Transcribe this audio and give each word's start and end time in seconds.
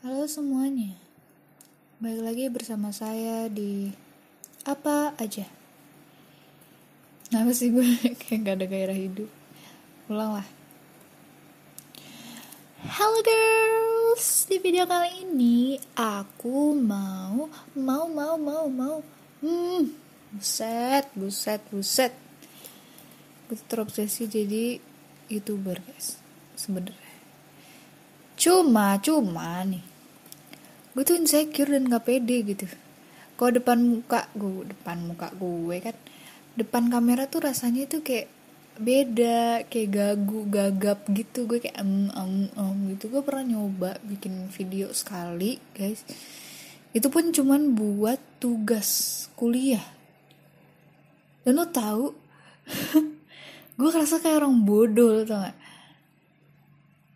Halo 0.00 0.24
semuanya, 0.24 0.96
balik 2.00 2.24
lagi 2.24 2.48
bersama 2.48 2.88
saya 2.88 3.52
di 3.52 3.92
apa 4.64 5.12
aja. 5.20 5.44
Kenapa 7.28 7.52
sih 7.52 7.68
gue 7.68 7.84
kayak 8.24 8.40
gak 8.48 8.56
ada 8.56 8.64
gairah 8.64 8.96
hidup? 8.96 9.28
Ulang 10.08 10.40
lah. 10.40 10.48
Halo 12.80 13.20
girls, 13.20 14.48
di 14.48 14.56
video 14.56 14.88
kali 14.88 15.28
ini 15.28 15.76
aku 15.92 16.72
mau 16.80 17.52
mau 17.76 18.08
mau 18.08 18.40
mau 18.40 18.72
mau 18.72 19.04
hmm 19.44 19.84
buset 20.32 21.12
buset 21.12 21.60
buset 21.68 22.16
gue 23.52 23.60
terobsesi 23.68 24.24
jadi 24.24 24.80
youtuber 25.28 25.76
guys 25.84 26.16
sebenernya 26.56 27.12
cuma 28.40 28.96
cuma 28.96 29.60
nih 29.68 29.89
gue 30.94 31.02
tuh 31.06 31.16
insecure 31.16 31.70
dan 31.70 31.86
gak 31.86 32.04
pede 32.06 32.42
gitu. 32.42 32.66
Kalau 33.38 33.50
depan 33.56 33.78
muka 33.80 34.28
gue 34.36 34.68
depan 34.68 35.00
muka 35.06 35.32
gue 35.32 35.76
kan 35.80 35.96
depan 36.58 36.92
kamera 36.92 37.30
tuh 37.30 37.46
rasanya 37.46 37.88
tuh 37.88 38.04
kayak 38.04 38.28
beda 38.80 39.68
kayak 39.70 39.88
gagu 39.90 40.40
gagap 40.50 41.06
gitu. 41.12 41.46
Gue 41.46 41.62
kayak 41.62 41.78
em 41.78 42.10
em 42.10 42.34
em 42.52 42.76
gitu. 42.96 43.08
Gue 43.08 43.22
pernah 43.22 43.44
nyoba 43.46 43.96
bikin 44.04 44.50
video 44.50 44.90
sekali 44.90 45.56
guys. 45.72 46.02
Itu 46.90 47.06
pun 47.08 47.30
cuman 47.30 47.72
buat 47.78 48.18
tugas 48.42 49.24
kuliah. 49.38 49.84
Dan 51.46 51.56
lo 51.56 51.70
tahu 51.70 52.12
gue 53.80 53.88
ngerasa 53.88 54.20
kayak 54.20 54.44
orang 54.44 54.60
bodoh 54.60 55.24
tau 55.24 55.40
gak 55.40 55.56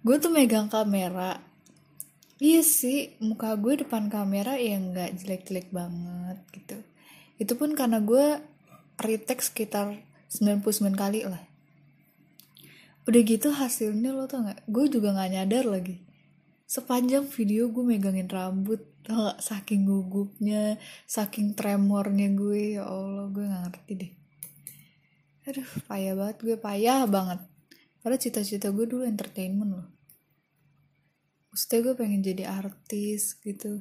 gue 0.05 0.17
tuh 0.21 0.33
megang 0.33 0.69
kamera 0.69 1.41
iya 2.43 2.61
sih 2.67 3.15
muka 3.23 3.55
gue 3.55 3.87
depan 3.87 4.11
kamera 4.11 4.59
ya 4.59 4.79
nggak 4.79 5.23
jelek-jelek 5.23 5.71
banget 5.71 6.39
gitu. 6.51 6.77
Itu 7.39 7.55
pun 7.55 7.79
karena 7.79 8.03
gue 8.03 8.43
retake 8.99 9.43
sekitar 9.43 9.99
99 10.31 10.95
kali 10.95 11.27
lah. 11.27 11.43
Udah 13.05 13.21
gitu 13.23 13.53
hasilnya 13.53 14.17
lo 14.17 14.25
tau 14.27 14.43
gak 14.49 14.65
gue 14.67 14.85
juga 14.91 15.15
nggak 15.15 15.31
nyadar 15.31 15.65
lagi. 15.69 16.01
Sepanjang 16.65 17.29
video 17.29 17.71
gue 17.71 17.85
megangin 17.85 18.27
rambut 18.27 18.83
gak 19.05 19.37
saking 19.39 19.85
gugupnya 19.85 20.81
saking 21.05 21.53
tremornya 21.53 22.33
gue 22.33 22.81
ya 22.81 22.89
allah 22.89 23.29
gue 23.31 23.45
nggak 23.45 23.63
ngerti 23.69 23.93
deh. 23.95 24.13
Aduh 25.45 25.71
payah 25.87 26.15
banget 26.17 26.37
gue 26.43 26.57
payah 26.57 27.05
banget. 27.07 27.41
Padahal 28.01 28.21
cita-cita 28.21 28.73
gue 28.73 28.85
dulu 28.89 29.05
entertainment 29.05 29.71
loh 29.71 29.94
Maksudnya 31.55 31.87
gue 31.87 31.95
pengen 31.95 32.19
jadi 32.19 32.51
artis 32.51 33.39
gitu. 33.39 33.79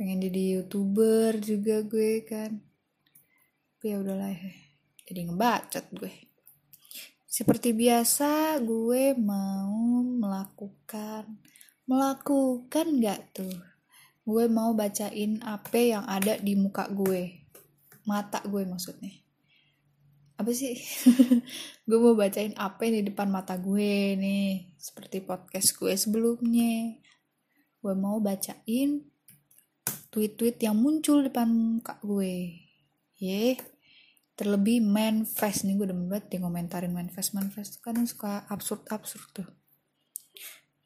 Pengen 0.00 0.24
jadi 0.24 0.56
youtuber 0.56 1.36
juga 1.36 1.84
gue 1.84 2.24
kan. 2.24 2.64
Tapi 3.76 3.92
ya 3.92 4.00
udahlah 4.00 4.32
ya 4.32 4.56
jadi 5.04 5.28
ngebacot 5.28 5.92
gue. 5.92 6.32
Seperti 7.28 7.76
biasa 7.76 8.56
gue 8.64 9.12
mau 9.20 10.00
melakukan 10.00 11.28
melakukan 11.84 12.86
gak 12.96 13.36
tuh? 13.36 13.60
Gue 14.24 14.48
mau 14.48 14.72
bacain 14.72 15.44
apa 15.44 15.76
yang 15.76 16.08
ada 16.08 16.40
di 16.40 16.56
muka 16.56 16.88
gue. 16.88 17.36
Mata 18.08 18.40
gue 18.48 18.64
maksudnya. 18.64 19.12
Apa 20.40 20.56
sih? 20.56 20.72
Gue 21.86 21.98
mau 22.00 22.16
bacain 22.16 22.56
apa 22.56 22.88
yang 22.88 23.04
di 23.04 23.12
depan 23.12 23.28
mata 23.28 23.54
gue 23.60 24.16
nih 24.16 24.71
seperti 24.82 25.22
podcast 25.22 25.78
gue 25.78 25.94
sebelumnya. 25.94 26.98
Gue 27.78 27.94
mau 27.94 28.18
bacain 28.18 29.06
tweet-tweet 30.10 30.58
yang 30.58 30.74
muncul 30.74 31.22
depan 31.22 31.46
muka 31.46 32.02
gue. 32.02 32.58
Ye 33.22 33.54
terlebih 34.34 34.82
manifest. 34.82 35.62
Nih 35.62 35.78
gue 35.78 35.86
udah 35.86 35.94
banget 35.94 36.34
di 36.34 36.42
komentarin 36.42 36.90
manifest. 36.90 37.30
Manifest 37.38 37.78
tuh 37.78 37.82
kadang 37.86 38.10
suka 38.10 38.42
absurd 38.50 38.82
absurd 38.90 39.22
tuh. 39.30 39.48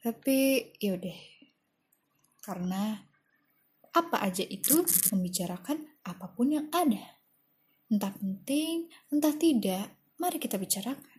Tapi 0.05 0.69
yaudah 0.77 1.17
karena 2.45 3.01
apa 3.97 4.21
aja 4.21 4.45
itu 4.45 4.85
membicarakan 5.09 6.05
apa 6.05 6.29
pun 6.37 6.53
yang 6.53 6.69
ada. 6.69 7.17
Entah 7.89 8.13
penting 8.13 8.93
entah 9.09 9.33
tidak 9.33 9.89
mari 10.21 10.37
kita 10.37 10.61
bicarakan. 10.61 11.17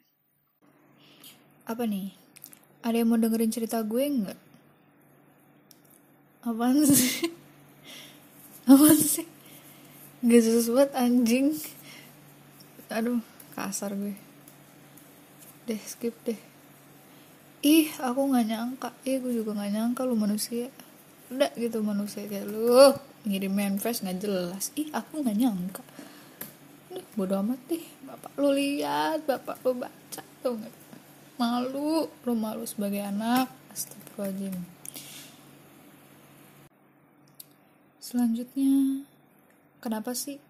Apa 1.67 1.85
nih 1.85 2.28
ada 2.83 2.95
yang 2.95 3.11
mau 3.11 3.19
dengerin 3.19 3.51
cerita 3.51 3.83
gue 3.83 4.05
nggak? 4.07 4.41
Apaan 6.47 6.87
sih? 6.87 7.27
Apaan 8.71 8.99
sih? 8.99 9.27
Gak 10.23 10.43
sesuatu 10.43 10.95
anjing. 10.95 11.55
Aduh 12.91 13.19
kasar 13.59 13.99
gue. 13.99 14.15
Deh 15.67 15.83
skip 15.83 16.15
deh. 16.23 16.39
Ih 17.67 17.91
aku 17.99 18.31
nggak 18.31 18.47
nyangka. 18.47 18.91
Ih 19.03 19.19
gue 19.19 19.43
juga 19.43 19.59
nggak 19.59 19.73
nyangka 19.75 20.07
lu 20.07 20.15
manusia. 20.15 20.71
Udah 21.35 21.51
gitu 21.59 21.83
manusia 21.83 22.25
kayak 22.31 22.47
lu. 22.47 22.95
Ngirim 23.27 23.53
manifest 23.53 24.07
nggak 24.07 24.23
jelas. 24.23 24.71
Ih 24.79 24.89
aku 24.95 25.27
nggak 25.27 25.37
nyangka. 25.37 25.83
Udah, 26.95 27.05
bodo 27.19 27.35
amat 27.43 27.61
deh. 27.67 27.85
Bapak 28.07 28.33
lu 28.39 28.55
lihat 28.55 29.27
bapak 29.27 29.59
lu 29.67 29.75
baca 29.75 30.23
tuh 30.41 30.55
nggak 30.55 30.78
malu 31.39 32.11
lu 32.27 32.33
malu 32.35 32.67
sebagai 32.67 32.99
anak 32.99 33.47
astagfirullahaladzim. 33.71 34.59
Selanjutnya 38.03 39.07
kenapa 39.79 40.19
sih? 40.19 40.43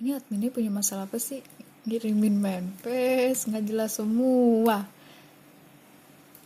Ini 0.00 0.16
adminnya 0.16 0.48
punya 0.48 0.72
masalah 0.72 1.04
apa 1.04 1.20
sih? 1.20 1.44
Ngirimin 1.84 2.40
manifest 2.40 3.52
nggak 3.52 3.64
jelas 3.68 4.00
semua. 4.00 4.88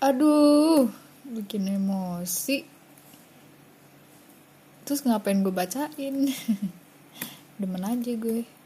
Aduh 0.02 0.90
bikin 1.22 1.70
emosi. 1.70 2.66
Terus 4.82 5.06
ngapain 5.06 5.38
gue 5.46 5.54
bacain? 5.54 6.34
Demen 7.62 7.84
aja 7.86 8.10
gue 8.18 8.59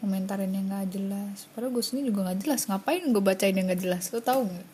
komentarin 0.00 0.50
yang 0.50 0.66
nggak 0.66 0.96
jelas. 0.96 1.46
Padahal 1.52 1.76
gue 1.76 1.84
sendiri 1.84 2.08
juga 2.08 2.26
nggak 2.26 2.40
jelas. 2.48 2.66
Ngapain 2.66 3.04
gue 3.04 3.22
bacain 3.22 3.52
yang 3.52 3.68
nggak 3.68 3.82
jelas? 3.84 4.08
Lo 4.10 4.24
tau 4.24 4.48
nggak? 4.48 4.68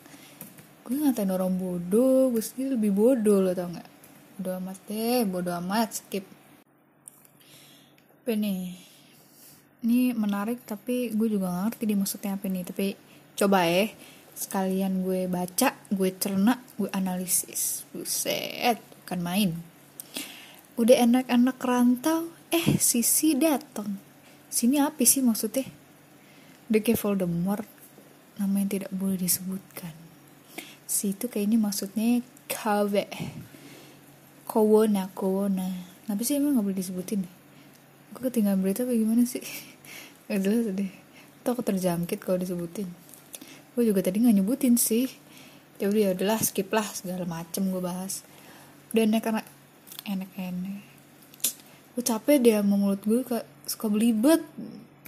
Gue 0.87 0.93
ngatain 1.03 1.29
orang 1.29 1.51
bodoh. 1.59 2.31
Gue 2.31 2.39
sendiri 2.39 2.79
lebih 2.79 2.95
bodoh 2.95 3.43
lo 3.43 3.51
tau 3.51 3.67
nggak? 3.67 3.89
Bodoh 4.39 4.53
amat 4.63 4.77
deh. 4.87 5.21
Bodoh 5.27 5.53
amat. 5.59 5.89
Skip. 5.99 6.25
Apa 8.23 8.31
nih? 8.33 8.79
Ini 9.83 10.15
menarik 10.15 10.63
tapi 10.63 11.13
gue 11.13 11.27
juga 11.29 11.53
gak 11.53 11.63
ngerti 11.69 11.83
dia 11.85 11.97
maksudnya 11.99 12.31
apa 12.39 12.45
nih. 12.47 12.63
Tapi 12.63 12.87
coba 13.35 13.59
ya. 13.67 13.85
Sekalian 14.31 15.03
gue 15.03 15.27
baca 15.27 15.75
gue 15.91 16.09
cerna 16.15 16.55
gue 16.79 16.87
analisis. 16.95 17.83
Buset 17.91 18.79
bukan 19.03 19.19
main. 19.19 19.49
Udah 20.79 21.03
enak-enak 21.03 21.59
rantau 21.59 22.31
eh 22.47 22.79
sisi 22.79 23.35
datang 23.35 24.06
sini 24.57 24.81
apa 24.81 25.05
sih 25.05 25.21
maksudnya. 25.21 25.69
Udah 26.73 26.81
kayak 26.81 26.97
Voldemort 26.97 27.69
nama 28.41 28.57
yang 28.57 28.69
tidak 28.73 28.89
boleh 28.89 29.21
disebutkan. 29.21 29.93
Si 30.89 31.13
itu 31.13 31.29
kayak 31.29 31.45
ini 31.45 31.61
maksudnya 31.61 32.25
KW 32.49 33.05
Kowona 34.49 35.13
Kowona. 35.13 35.69
Tapi 36.09 36.21
sih 36.25 36.41
emang 36.41 36.57
gak 36.57 36.65
boleh 36.65 36.79
disebutin? 36.81 37.21
Gue 38.17 38.21
ketinggalan 38.33 38.65
berita 38.65 38.81
bagaimana 38.81 39.29
sih? 39.29 39.45
Gak 40.25 40.41
jelas 40.41 40.73
deh. 40.73 40.91
Tuh 41.45 41.49
aku 41.53 41.61
terjangkit 41.61 42.17
kalau 42.25 42.41
disebutin. 42.41 42.89
Gue 43.77 43.85
juga 43.85 44.01
tadi 44.01 44.25
nggak 44.25 44.41
nyebutin 44.41 44.73
sih. 44.75 45.05
Ya 45.77 45.87
udah 45.87 46.01
ya 46.01 46.09
udahlah 46.17 46.41
skip 46.41 46.73
lah 46.73 46.83
segala 46.83 47.29
macem 47.29 47.69
gue 47.69 47.77
bahas. 47.77 48.25
Udah 48.91 49.05
enak 49.05 49.23
enak 49.23 49.45
enak. 50.09 50.29
Enak 50.33 50.97
gue 51.97 52.05
capek 52.05 52.37
deh 52.37 52.53
sama 52.61 52.77
mulut 52.77 53.01
gue 53.01 53.25
suka 53.67 53.91
belibet 53.91 54.41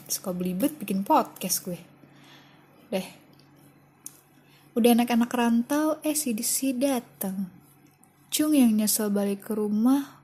suka 0.05 0.29
belibet 0.35 0.75
bikin 0.77 1.07
podcast 1.07 1.63
gue 1.63 1.79
deh 2.93 3.07
udah 4.75 4.89
enak-enak 4.93 5.31
rantau 5.31 5.97
eh 6.05 6.13
si 6.13 6.35
si 6.43 6.75
datang 6.75 7.49
cung 8.29 8.53
yang 8.53 8.75
nyesel 8.75 9.09
balik 9.09 9.47
ke 9.47 9.57
rumah 9.57 10.21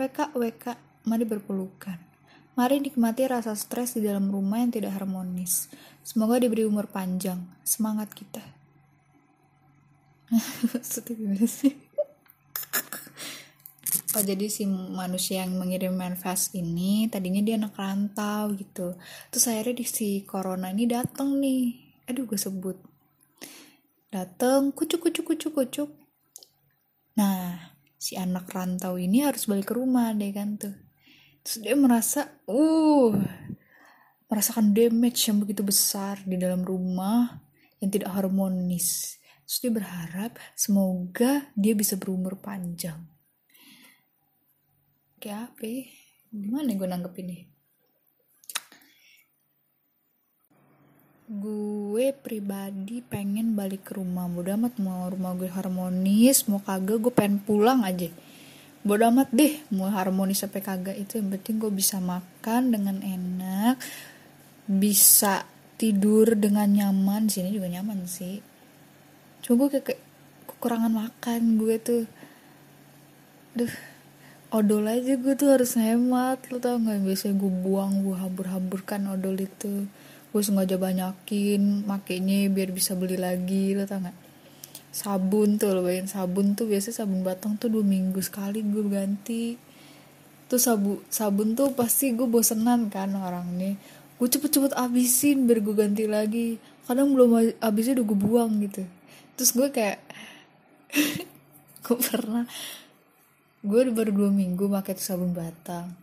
WK 0.00 0.38
WK 0.38 0.64
mari 1.04 1.24
berpelukan 1.26 2.12
Mari 2.52 2.84
nikmati 2.84 3.24
rasa 3.24 3.56
stres 3.56 3.96
di 3.96 4.04
dalam 4.04 4.28
rumah 4.28 4.60
yang 4.60 4.68
tidak 4.68 4.92
harmonis. 5.00 5.72
Semoga 6.04 6.36
diberi 6.36 6.68
umur 6.68 6.84
panjang. 6.84 7.40
Semangat 7.64 8.12
kita. 8.12 8.44
sih? 11.48 11.72
Oh 14.12 14.20
jadi 14.20 14.44
si 14.52 14.68
manusia 14.68 15.40
yang 15.40 15.56
mengirim 15.56 15.96
manifest 15.96 16.52
ini 16.52 17.08
tadinya 17.08 17.40
dia 17.40 17.56
anak 17.56 17.72
rantau 17.76 18.52
gitu. 18.56 18.96
Terus 19.32 19.44
akhirnya 19.48 19.80
di 19.80 19.86
si 19.88 20.08
corona 20.28 20.68
ini 20.68 20.84
datang 20.84 21.40
nih. 21.40 21.64
Aduh 22.12 22.28
gue 22.28 22.36
sebut. 22.36 22.76
Datang 24.12 24.76
kucuk 24.76 25.08
kucuk 25.08 25.32
kucuk 25.32 25.52
kucuk. 25.56 25.90
nah 27.12 27.72
si 28.02 28.18
anak 28.18 28.50
rantau 28.50 28.98
ini 28.98 29.22
harus 29.22 29.46
balik 29.46 29.70
ke 29.70 29.78
rumah 29.78 30.10
deh 30.10 30.34
kan 30.34 30.58
tuh 30.58 30.74
terus 31.46 31.62
dia 31.62 31.78
merasa 31.78 32.42
uh 32.50 33.14
merasakan 34.26 34.74
damage 34.74 35.30
yang 35.30 35.38
begitu 35.38 35.62
besar 35.62 36.18
di 36.26 36.34
dalam 36.34 36.66
rumah 36.66 37.46
yang 37.78 37.94
tidak 37.94 38.10
harmonis 38.10 39.22
terus 39.46 39.58
dia 39.62 39.70
berharap 39.70 40.34
semoga 40.58 41.46
dia 41.54 41.78
bisa 41.78 41.94
berumur 41.94 42.42
panjang 42.42 43.11
kayak 45.22 45.54
apa 45.54 45.62
ya? 45.62 45.82
gimana 46.34 46.74
gue 46.74 46.88
nanggep 46.90 47.14
ini 47.22 47.52
gue 51.32 52.12
pribadi 52.12 53.00
pengen 53.00 53.56
balik 53.56 53.88
ke 53.88 53.96
rumah. 53.96 54.28
Bodo 54.28 54.52
amat 54.52 54.76
mau 54.76 55.08
rumah 55.08 55.32
gue 55.32 55.48
harmonis 55.48 56.44
mau 56.44 56.60
kagak 56.60 57.00
gue 57.00 57.12
pengen 57.14 57.40
pulang 57.40 57.88
aja. 57.88 58.12
Bodo 58.84 59.08
amat 59.08 59.32
deh 59.32 59.64
mau 59.72 59.88
harmonis 59.88 60.44
sampai 60.44 60.60
kagak. 60.60 60.96
Itu 61.00 61.22
yang 61.22 61.32
penting 61.32 61.56
gue 61.56 61.72
bisa 61.72 61.96
makan 62.04 62.74
dengan 62.74 63.00
enak 63.00 63.80
bisa 64.68 65.48
tidur 65.80 66.36
dengan 66.36 66.68
nyaman. 66.68 67.32
Sini 67.32 67.48
juga 67.48 67.72
nyaman 67.72 68.04
sih. 68.04 68.44
Cuma 69.40 69.72
gue 69.72 69.80
kayak 69.80 70.02
kekurangan 70.52 70.92
makan 70.92 71.56
gue 71.56 71.76
tuh. 71.80 72.04
Duh 73.56 73.91
odol 74.52 74.84
aja 74.84 75.16
gue 75.16 75.32
tuh 75.32 75.48
harus 75.48 75.80
hemat 75.80 76.44
lo 76.52 76.60
tau 76.60 76.76
nggak 76.76 77.08
biasanya 77.08 77.40
gue 77.40 77.52
buang 77.64 78.04
gue 78.04 78.16
habur-haburkan 78.20 79.08
odol 79.08 79.40
itu? 79.40 79.88
Gue 80.28 80.42
sengaja 80.44 80.76
banyakin 80.76 81.88
makainya 81.88 82.52
biar 82.52 82.68
bisa 82.68 82.92
beli 82.92 83.16
lagi 83.16 83.72
lo 83.72 83.88
tau 83.88 84.04
nggak? 84.04 84.18
Sabun 84.92 85.56
tuh 85.56 85.72
lo 85.72 85.80
bayangin 85.80 86.12
sabun 86.12 86.52
tuh 86.52 86.68
biasa 86.68 86.92
sabun 86.92 87.24
batang 87.24 87.56
tuh 87.56 87.72
dua 87.72 87.80
minggu 87.80 88.20
sekali 88.20 88.60
gue 88.60 88.84
ganti. 88.92 89.56
Tuh 90.52 90.60
sabu 90.60 91.00
sabun 91.08 91.56
tuh 91.56 91.72
pasti 91.72 92.12
gue 92.12 92.28
bosenan 92.28 92.92
kan 92.92 93.08
orang 93.16 93.56
nih 93.56 93.74
gue 94.20 94.28
cepet-cepet 94.30 94.76
abisin 94.76 95.48
biar 95.48 95.64
gue 95.64 95.74
ganti 95.74 96.04
lagi. 96.04 96.60
Kadang 96.84 97.16
belum 97.16 97.56
abisnya 97.56 97.96
udah 97.96 98.04
gue 98.04 98.18
buang 98.20 98.52
gitu. 98.68 98.84
Terus 99.40 99.50
gue 99.56 99.68
kayak 99.72 99.98
gue 101.88 101.96
pernah 101.96 102.44
gue 103.62 103.80
baru 103.94 104.10
dua 104.10 104.30
minggu 104.34 104.66
pakai 104.66 104.98
tuh 104.98 105.06
sabun 105.06 105.30
batang. 105.30 105.94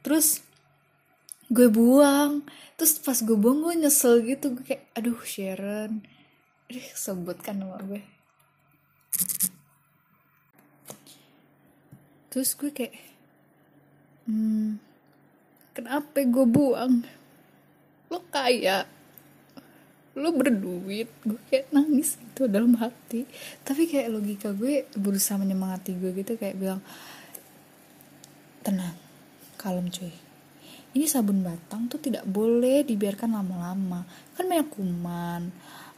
Terus 0.00 0.40
gue 1.52 1.68
buang. 1.68 2.40
Terus 2.80 2.96
pas 2.98 3.20
gue 3.20 3.36
buang 3.36 3.60
gue 3.60 3.84
nyesel 3.84 4.24
gitu. 4.24 4.56
Gue 4.56 4.64
kayak 4.64 4.84
aduh 4.96 5.20
Sharon. 5.20 6.00
Aduh, 6.72 6.88
sebut 6.96 7.36
kan 7.44 7.60
nama 7.60 7.76
gue. 7.84 8.00
Terus 12.32 12.56
gue 12.56 12.72
kayak 12.72 12.96
hmm, 14.24 14.80
kenapa 15.76 16.24
gue 16.24 16.46
buang? 16.48 17.04
Lo 18.08 18.24
kaya 18.32 18.88
lo 20.12 20.28
berduit 20.36 21.08
gue 21.24 21.40
kayak 21.48 21.72
nangis 21.72 22.20
gitu 22.20 22.44
dalam 22.44 22.76
hati. 22.76 23.24
Tapi 23.64 23.88
kayak 23.88 24.12
logika 24.12 24.52
gue 24.52 24.84
berusaha 24.92 25.40
menyemangati 25.40 25.96
gue 25.96 26.12
gitu 26.12 26.36
kayak 26.36 26.56
bilang 26.60 26.80
tenang 28.60 28.96
kalem 29.56 29.88
cuy. 29.88 30.12
Ini 30.92 31.08
sabun 31.08 31.40
batang 31.40 31.88
tuh 31.88 31.96
tidak 31.96 32.28
boleh 32.28 32.84
dibiarkan 32.84 33.32
lama-lama. 33.32 34.04
Kan 34.36 34.44
banyak 34.44 34.68
kuman. 34.76 35.42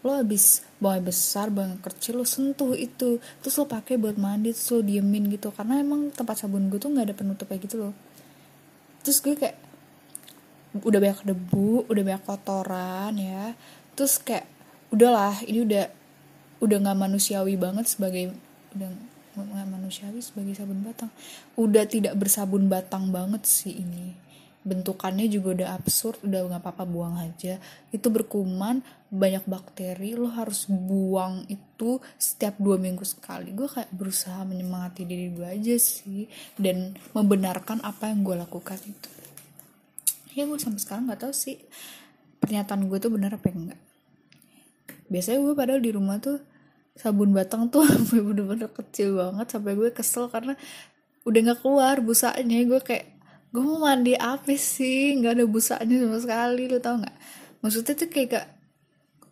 Lo 0.06 0.14
habis 0.14 0.62
buang 0.78 1.02
besar 1.02 1.50
buang 1.50 1.82
kecil 1.82 2.22
lo 2.22 2.26
sentuh 2.28 2.78
itu. 2.78 3.18
Terus 3.42 3.54
lo 3.58 3.66
pakai 3.66 3.98
buat 3.98 4.14
mandi 4.14 4.54
terus 4.54 4.70
lo 4.70 4.86
diemin 4.86 5.26
gitu. 5.34 5.50
Karena 5.50 5.82
emang 5.82 6.14
tempat 6.14 6.46
sabun 6.46 6.70
gue 6.70 6.78
tuh 6.78 6.94
nggak 6.94 7.10
ada 7.10 7.14
penutupnya 7.18 7.58
gitu 7.58 7.76
loh. 7.82 7.94
Terus 9.02 9.18
gue 9.18 9.34
kayak 9.34 9.56
udah 10.74 10.98
banyak 10.98 11.30
debu 11.30 11.86
udah 11.86 12.02
banyak 12.02 12.24
kotoran 12.26 13.14
ya 13.14 13.54
terus 13.94 14.18
kayak 14.18 14.46
udahlah 14.94 15.42
ini 15.46 15.66
udah 15.66 15.84
udah 16.62 16.76
nggak 16.80 16.98
manusiawi 16.98 17.58
banget 17.58 17.90
sebagai 17.90 18.30
udah 18.74 18.88
nggak 19.34 19.68
manusiawi 19.68 20.22
sebagai 20.22 20.54
sabun 20.54 20.80
batang. 20.86 21.10
Udah 21.58 21.84
tidak 21.90 22.14
bersabun 22.14 22.70
batang 22.70 23.10
banget 23.10 23.42
sih 23.44 23.82
ini. 23.82 24.14
Bentukannya 24.64 25.28
juga 25.28 25.60
udah 25.60 25.68
absurd 25.76 26.24
udah 26.24 26.40
nggak 26.48 26.62
apa-apa 26.62 26.84
buang 26.86 27.18
aja. 27.20 27.58
Itu 27.90 28.08
berkuman 28.08 28.80
banyak 29.10 29.44
bakteri 29.44 30.16
lo 30.16 30.30
harus 30.32 30.70
buang 30.70 31.44
itu 31.52 32.00
setiap 32.16 32.56
dua 32.56 32.80
minggu 32.80 33.04
sekali. 33.04 33.52
Gue 33.52 33.68
kayak 33.68 33.92
berusaha 33.92 34.40
menyemangati 34.46 35.04
diri 35.04 35.34
gue 35.34 35.44
aja 35.44 35.76
sih 35.76 36.30
dan 36.56 36.96
membenarkan 37.12 37.82
apa 37.84 38.08
yang 38.08 38.24
gue 38.24 38.38
lakukan 38.38 38.80
itu. 38.86 39.10
Ya 40.34 40.48
gue 40.48 40.58
sampai 40.58 40.80
sekarang 40.80 41.10
nggak 41.10 41.28
tahu 41.28 41.34
sih 41.34 41.60
pernyataan 42.40 42.88
gue 42.88 42.98
tuh 42.98 43.12
benar 43.12 43.36
apa 43.36 43.48
enggak 43.48 43.83
biasanya 45.14 45.38
gue 45.46 45.54
padahal 45.54 45.78
di 45.78 45.94
rumah 45.94 46.18
tuh 46.18 46.42
sabun 46.98 47.30
batang 47.30 47.70
tuh 47.70 47.86
bener-bener 48.10 48.66
kecil 48.66 49.14
banget 49.14 49.46
sampai 49.54 49.78
gue 49.78 49.90
kesel 49.94 50.26
karena 50.26 50.58
udah 51.22 51.40
nggak 51.50 51.60
keluar 51.62 51.96
busanya. 52.02 52.58
Gue 52.66 52.80
kayak 52.82 53.06
gue 53.50 53.62
mau 53.62 53.78
mandi 53.78 54.18
apa 54.18 54.54
sih? 54.58 55.14
Nggak 55.18 55.32
ada 55.38 55.44
busanya 55.46 55.96
sama 56.02 56.18
sekali 56.18 56.62
lo 56.66 56.78
tau 56.82 56.98
nggak? 56.98 57.16
Maksudnya 57.62 57.94
tuh 57.94 58.08
kayak 58.10 58.28
gak 58.30 58.48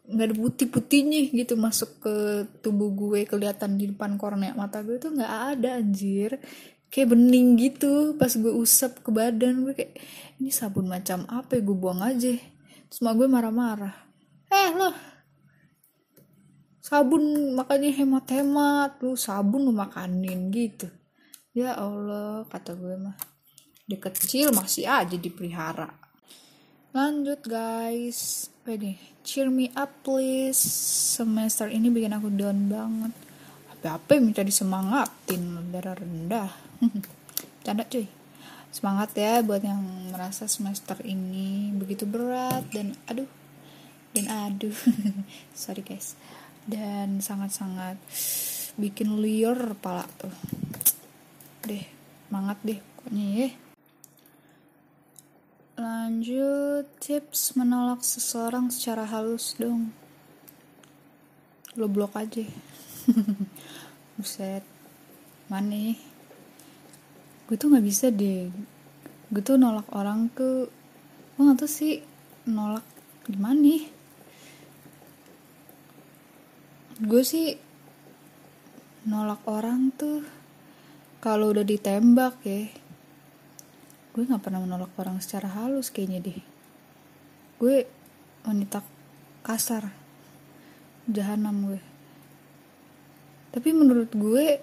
nggak 0.02 0.26
ada 0.28 0.36
putih 0.36 0.66
putihnya 0.66 1.30
gitu 1.30 1.54
masuk 1.54 2.02
ke 2.02 2.14
tubuh 2.58 2.90
gue 2.90 3.22
kelihatan 3.22 3.78
di 3.78 3.94
depan 3.94 4.18
kornea 4.18 4.50
mata 4.52 4.82
gue 4.82 4.98
tuh 4.98 5.14
nggak 5.14 5.34
ada 5.58 5.78
anjir. 5.78 6.38
Kayak 6.92 7.16
bening 7.16 7.56
gitu 7.56 8.14
pas 8.20 8.30
gue 8.30 8.52
usap 8.52 9.00
ke 9.00 9.10
badan 9.10 9.66
gue 9.66 9.74
kayak 9.74 9.96
ini 10.38 10.50
sabun 10.54 10.86
macam 10.86 11.26
apa 11.30 11.58
ya? 11.58 11.62
Gue 11.62 11.76
buang 11.78 12.02
aja. 12.02 12.34
Terus 12.90 13.00
gue 13.00 13.28
marah-marah. 13.30 13.94
Eh 14.52 14.70
lo 14.76 15.11
sabun 16.82 17.54
makanya 17.54 17.94
hemat-hemat 17.94 18.98
lu 19.06 19.14
sabun 19.14 19.70
lu 19.70 19.72
makanin 19.72 20.50
gitu. 20.50 20.90
Ya 21.54 21.78
Allah 21.78 22.42
kata 22.50 22.74
gue 22.74 22.98
mah. 22.98 23.14
Di 23.86 23.94
kecil 24.02 24.50
masih 24.50 24.90
aja 24.90 25.14
dipelihara. 25.14 25.94
Lanjut 26.90 27.46
guys. 27.46 28.50
Nih 28.66 28.98
cheer 29.22 29.46
me 29.46 29.70
up 29.78 30.02
please. 30.02 30.58
Semester 31.14 31.70
ini 31.70 31.86
bikin 31.86 32.18
aku 32.18 32.34
down 32.34 32.66
banget. 32.66 33.14
Apa-apa 33.78 34.18
minta 34.18 34.42
disemangatin 34.42 35.70
darah 35.70 35.94
rendah. 35.94 36.50
Canda 37.64 37.86
cuy. 37.86 38.10
Semangat 38.72 39.14
ya 39.14 39.44
buat 39.44 39.60
yang 39.62 40.10
merasa 40.10 40.48
semester 40.48 40.96
ini 41.04 41.70
begitu 41.76 42.08
berat 42.08 42.64
dan 42.72 42.96
aduh 43.06 43.28
dan 44.16 44.26
aduh. 44.32 44.74
Sorry 45.54 45.84
guys 45.84 46.16
dan 46.66 47.18
sangat-sangat 47.18 47.98
bikin 48.78 49.18
liar 49.18 49.74
pala 49.78 50.06
tuh. 50.16 50.32
Deh 51.66 51.84
semangat 52.28 52.58
deh 52.64 52.80
pokoknya 52.80 53.26
ya. 53.28 53.48
Lanjut 55.76 56.86
tips 56.96 57.56
menolak 57.60 58.00
seseorang 58.00 58.72
secara 58.72 59.04
halus 59.04 59.52
dong. 59.60 59.92
Lo 61.76 61.88
blok 61.88 62.16
aja. 62.16 62.44
Buset. 64.16 64.64
Mana 65.52 65.92
ya? 65.92 65.94
gue 67.52 67.60
tuh 67.60 67.68
nggak 67.68 67.84
bisa 67.84 68.08
deh. 68.08 68.48
Gue 69.28 69.42
tuh 69.44 69.60
nolak 69.60 69.84
orang 69.92 70.32
tuh 70.32 70.72
gue 71.36 71.42
nggak 71.44 71.60
tahu 71.60 71.68
sih 71.68 72.00
nolak 72.48 72.84
gimana 73.28 73.60
nih 73.60 73.82
gue 77.00 77.22
sih 77.24 77.56
nolak 79.08 79.46
orang 79.48 79.94
tuh 79.94 80.20
kalau 81.22 81.54
udah 81.54 81.64
ditembak 81.64 82.42
ya. 82.44 82.68
Gue 84.12 84.28
nggak 84.28 84.44
pernah 84.44 84.60
menolak 84.60 84.92
orang 85.00 85.22
secara 85.24 85.48
halus 85.48 85.88
kayaknya 85.88 86.20
deh. 86.20 86.40
Gue 87.56 87.88
wanita 88.42 88.82
kasar 89.46 90.02
jahanam 91.10 91.66
gue 91.66 91.80
tapi 93.52 93.68
menurut 93.74 94.10
gue 94.14 94.62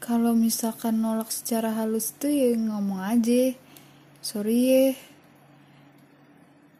kalau 0.00 0.32
misalkan 0.32 1.02
nolak 1.02 1.28
secara 1.28 1.76
halus 1.76 2.16
tuh 2.16 2.32
ya 2.32 2.56
ngomong 2.56 3.04
aja 3.04 3.52
sorry 4.24 4.58
ya 4.64 4.86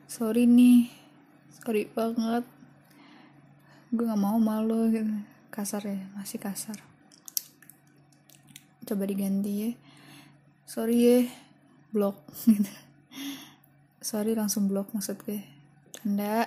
sorry 0.08 0.46
nih 0.48 0.88
sorry 1.60 1.84
banget 1.90 2.46
gue 3.90 4.06
nggak 4.06 4.22
mau 4.22 4.38
malu 4.38 4.86
gitu. 4.94 5.10
Kasar 5.50 5.82
ya 5.82 5.98
masih 6.14 6.38
kasar. 6.38 6.78
Coba 8.86 9.02
diganti 9.02 9.52
ya. 9.66 9.70
Sorry 10.62 10.96
ya 11.02 11.18
blok 11.90 12.22
gitu. 12.50 12.70
Sorry 13.98 14.38
langsung 14.38 14.70
blok 14.70 14.94
maksud 14.94 15.18
gue. 15.26 15.42
Canda. 15.90 16.46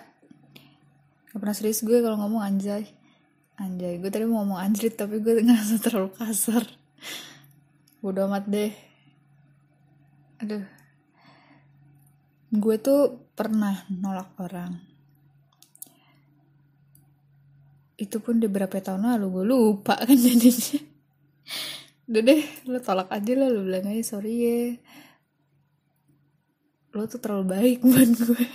Gak 1.30 1.40
pernah 1.42 1.56
serius 1.56 1.84
gue 1.84 2.00
kalau 2.00 2.16
ngomong 2.16 2.48
anjay. 2.48 2.88
Anjay 3.60 4.00
gue 4.00 4.10
tadi 4.10 4.24
mau 4.24 4.42
ngomong 4.42 4.64
anjrit 4.64 4.96
tapi 4.96 5.20
gue 5.20 5.44
ngerasa 5.44 5.84
terlalu 5.84 6.16
kasar. 6.16 6.64
Bodo 8.00 8.24
amat 8.32 8.48
deh. 8.48 8.72
Aduh. 10.40 10.64
Gue 12.56 12.76
tuh 12.80 13.20
pernah 13.36 13.84
nolak 13.90 14.32
orang 14.40 14.93
itu 17.98 18.18
pun 18.18 18.42
di 18.42 18.50
berapa 18.50 18.74
tahun 18.82 19.06
lalu 19.06 19.28
gue 19.30 19.46
lupa 19.46 19.96
kan 20.00 20.18
jadinya. 20.26 20.80
Udah 22.10 22.22
deh 22.22 22.42
lo 22.68 22.80
tolak 22.84 23.10
aja 23.14 23.34
lah 23.38 23.50
lo 23.50 23.62
bilang 23.64 23.88
aja 23.90 24.04
sorry 24.18 24.34
ya. 24.42 24.60
Lo 26.94 27.06
tuh 27.10 27.20
terlalu 27.22 27.46
baik 27.50 27.80
buat 27.90 28.10
gue 28.14 28.46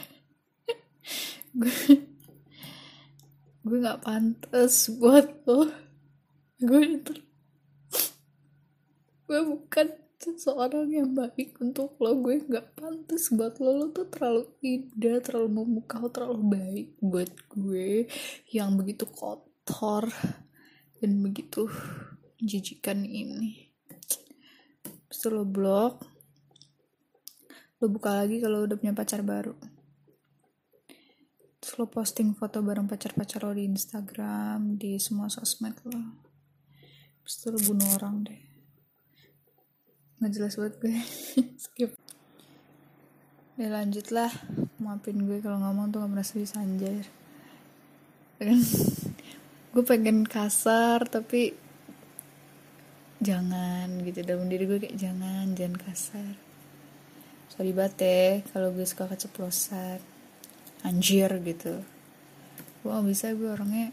gue 1.59 1.75
gue 3.67 3.79
nggak 3.83 4.01
pantas 4.05 4.89
buat 4.95 5.27
lo 5.49 5.67
gue 6.59 6.83
itu 6.87 7.15
gue 9.29 9.41
bukan 9.45 9.87
seseorang 10.19 10.91
yang 10.91 11.15
baik 11.15 11.55
untuk 11.63 11.95
lo. 12.03 12.19
Gue 12.19 12.43
nggak 12.43 12.75
pantas 12.75 13.31
buat 13.31 13.63
lo. 13.63 13.71
Lo 13.79 13.87
tuh 13.95 14.11
terlalu 14.11 14.51
indah 14.61 15.23
terlalu 15.23 15.49
memukau 15.63 16.11
terlalu 16.11 16.43
baik 16.59 16.89
buat 16.99 17.31
gue. 17.55 18.11
Yang 18.51 18.71
begitu 18.83 19.05
kotor 19.07 20.11
dan 20.99 21.13
begitu 21.23 21.71
menjijikan 22.43 23.07
ini. 23.07 23.71
Terus 25.09 25.23
lo 25.31 25.47
blok. 25.47 26.03
Lo 27.79 27.87
buka 27.87 28.19
lagi 28.19 28.43
kalau 28.43 28.67
udah 28.67 28.75
punya 28.75 28.93
pacar 28.93 29.23
baru. 29.23 29.55
Terus 31.63 31.75
lo 31.79 31.87
posting 31.87 32.35
foto 32.35 32.59
bareng 32.59 32.91
pacar-pacar 32.91 33.47
lo 33.47 33.55
di 33.55 33.71
Instagram 33.71 34.75
di 34.75 34.99
semua 34.99 35.31
sosmed 35.31 35.79
lo. 35.87 36.27
Terus 37.23 37.55
lo 37.55 37.59
bunuh 37.71 37.91
orang 37.95 38.17
deh 38.27 38.48
nggak 40.19 40.33
jelas 40.35 40.55
banget 40.59 40.75
gue. 40.83 40.97
Skip. 41.65 41.91
Ya 43.59 43.75
lanjut 43.75 44.07
lah 44.15 44.31
maafin 44.79 45.27
gue 45.27 45.43
kalau 45.43 45.59
ngomong 45.59 45.91
tuh 45.91 45.99
gak 46.07 46.15
merasa 46.15 46.39
bisa 46.39 46.63
anjir 46.63 47.03
gue 49.75 49.83
pengen 49.83 50.23
kasar 50.23 51.03
tapi 51.11 51.59
jangan 53.19 53.91
gitu. 54.07 54.23
Dalam 54.23 54.47
diri 54.47 54.63
gue 54.63 54.79
kayak 54.79 54.95
jangan 54.95 55.59
jangan 55.59 55.75
kasar. 55.75 56.35
Sorry 57.51 57.75
banget 57.75 57.95
ya 57.99 58.27
kalau 58.55 58.71
gue 58.71 58.87
suka 58.87 59.11
keceplosan. 59.11 59.99
Anjir 60.87 61.35
gitu. 61.43 61.83
Gue 62.87 62.91
gak 62.95 63.07
bisa 63.11 63.35
gue 63.35 63.51
orangnya 63.51 63.91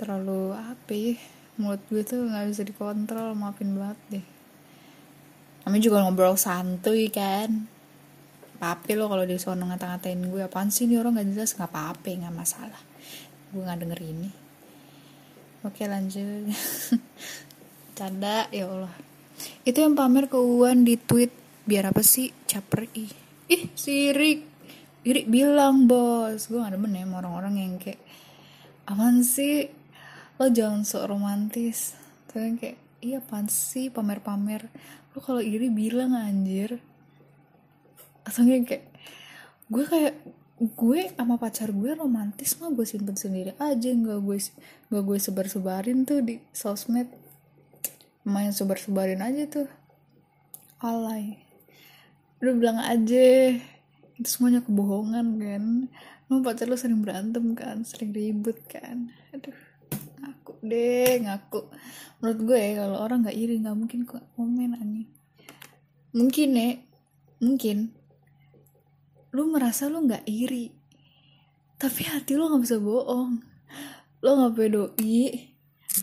terlalu 0.00 0.56
apa 0.56 0.92
ya 0.92 1.16
mulut 1.60 1.84
gue 1.92 2.00
tuh 2.00 2.24
nggak 2.24 2.48
bisa 2.48 2.64
dikontrol. 2.64 3.36
Maafin 3.36 3.76
banget 3.76 4.00
deh 4.08 4.35
kami 5.66 5.82
juga 5.82 6.06
ngobrol 6.06 6.38
santuy 6.38 7.10
kan. 7.10 7.66
Papi 8.56 8.94
lo 8.94 9.10
kalau 9.10 9.26
dia 9.26 9.36
sono 9.42 9.66
ngata-ngatain 9.66 10.30
gue. 10.30 10.46
Apaan 10.46 10.70
sih 10.70 10.86
nih 10.86 11.02
orang 11.02 11.18
gak 11.18 11.28
jelas. 11.34 11.58
Nggak 11.58 11.70
apa-apa 11.74 12.06
nggak 12.06 12.36
masalah. 12.38 12.82
Gue 13.50 13.66
nggak 13.66 13.82
denger 13.82 14.00
ini 14.06 14.46
oke 15.66 15.82
lanjut. 15.82 16.46
Canda 17.98 18.46
ya 18.54 18.70
Allah. 18.70 18.94
Itu 19.66 19.82
yang 19.82 19.98
pamer 19.98 20.30
ke 20.30 20.38
Uwan 20.38 20.86
di 20.86 20.94
tweet. 20.94 21.34
Biar 21.66 21.90
apa 21.90 22.06
sih? 22.06 22.30
Caper 22.46 22.86
ih. 22.94 23.10
Ih 23.50 23.62
sirik 23.74 24.54
Iri 25.06 25.22
bilang 25.22 25.86
bos 25.86 26.50
gue 26.50 26.58
gak 26.58 26.74
demen 26.74 26.98
ya 26.98 27.06
sama 27.06 27.22
orang-orang 27.22 27.54
yang 27.62 27.72
kayak 27.78 28.02
apaan 28.90 29.22
sih? 29.22 29.70
Lo 30.38 30.50
jangan 30.50 30.82
sok 30.82 31.14
romantis. 31.14 31.94
Tuh 32.26 32.42
kayak 32.58 32.78
iya 33.02 33.22
apaan 33.22 33.46
sih 33.46 33.90
pamer-pamer 33.90 34.66
lo 35.16 35.24
kalau 35.24 35.40
iri 35.40 35.72
bilang 35.72 36.12
anjir. 36.12 36.76
Atau 38.28 38.44
kayak 38.44 38.84
gue 39.72 39.84
kayak 39.88 40.14
gue 40.60 41.00
sama 41.16 41.40
pacar 41.40 41.72
gue 41.72 41.96
romantis 41.96 42.60
mah 42.60 42.68
gue 42.68 42.84
simpen 42.84 43.16
sendiri 43.16 43.56
aja. 43.56 43.88
Nggak 43.96 44.20
gue 44.20 44.38
nggak 44.92 45.04
gue 45.08 45.16
sebar 45.16 45.48
sebarin 45.48 46.04
tuh 46.04 46.20
di 46.20 46.36
sosmed. 46.52 47.08
Main 48.28 48.52
sebar 48.52 48.76
sebarin 48.76 49.24
aja 49.24 49.48
tuh. 49.48 49.68
Alay. 50.84 51.40
Udah 52.44 52.52
bilang 52.52 52.78
aja. 52.84 53.56
Itu 54.20 54.28
semuanya 54.28 54.60
kebohongan 54.60 55.40
kan? 55.40 55.64
Lo 56.28 56.44
pacar 56.44 56.68
lo 56.68 56.76
sering 56.76 57.00
berantem 57.00 57.56
kan? 57.56 57.88
Sering 57.88 58.12
ribut 58.12 58.60
kan? 58.68 59.08
Aduh 59.32 59.65
deh 60.62 61.20
ngaku. 61.24 61.60
Menurut 62.20 62.40
gue 62.48 62.58
ya 62.58 62.72
kalau 62.84 62.98
orang 63.04 63.24
nggak 63.24 63.36
iri 63.36 63.54
nggak 63.60 63.76
mungkin 63.76 64.00
kok 64.08 64.24
komen 64.34 64.72
ani 64.76 65.04
mungkin 66.16 66.48
ya 66.56 66.70
mungkin. 67.44 67.92
Lu 69.36 69.52
merasa 69.52 69.92
lu 69.92 70.08
nggak 70.08 70.24
iri 70.24 70.72
tapi 71.76 72.08
hati 72.08 72.32
lu 72.40 72.48
nggak 72.48 72.62
bisa 72.64 72.80
bohong. 72.80 73.36
Lo 74.24 74.30
nggak 74.32 74.54
pedoi 74.56 75.52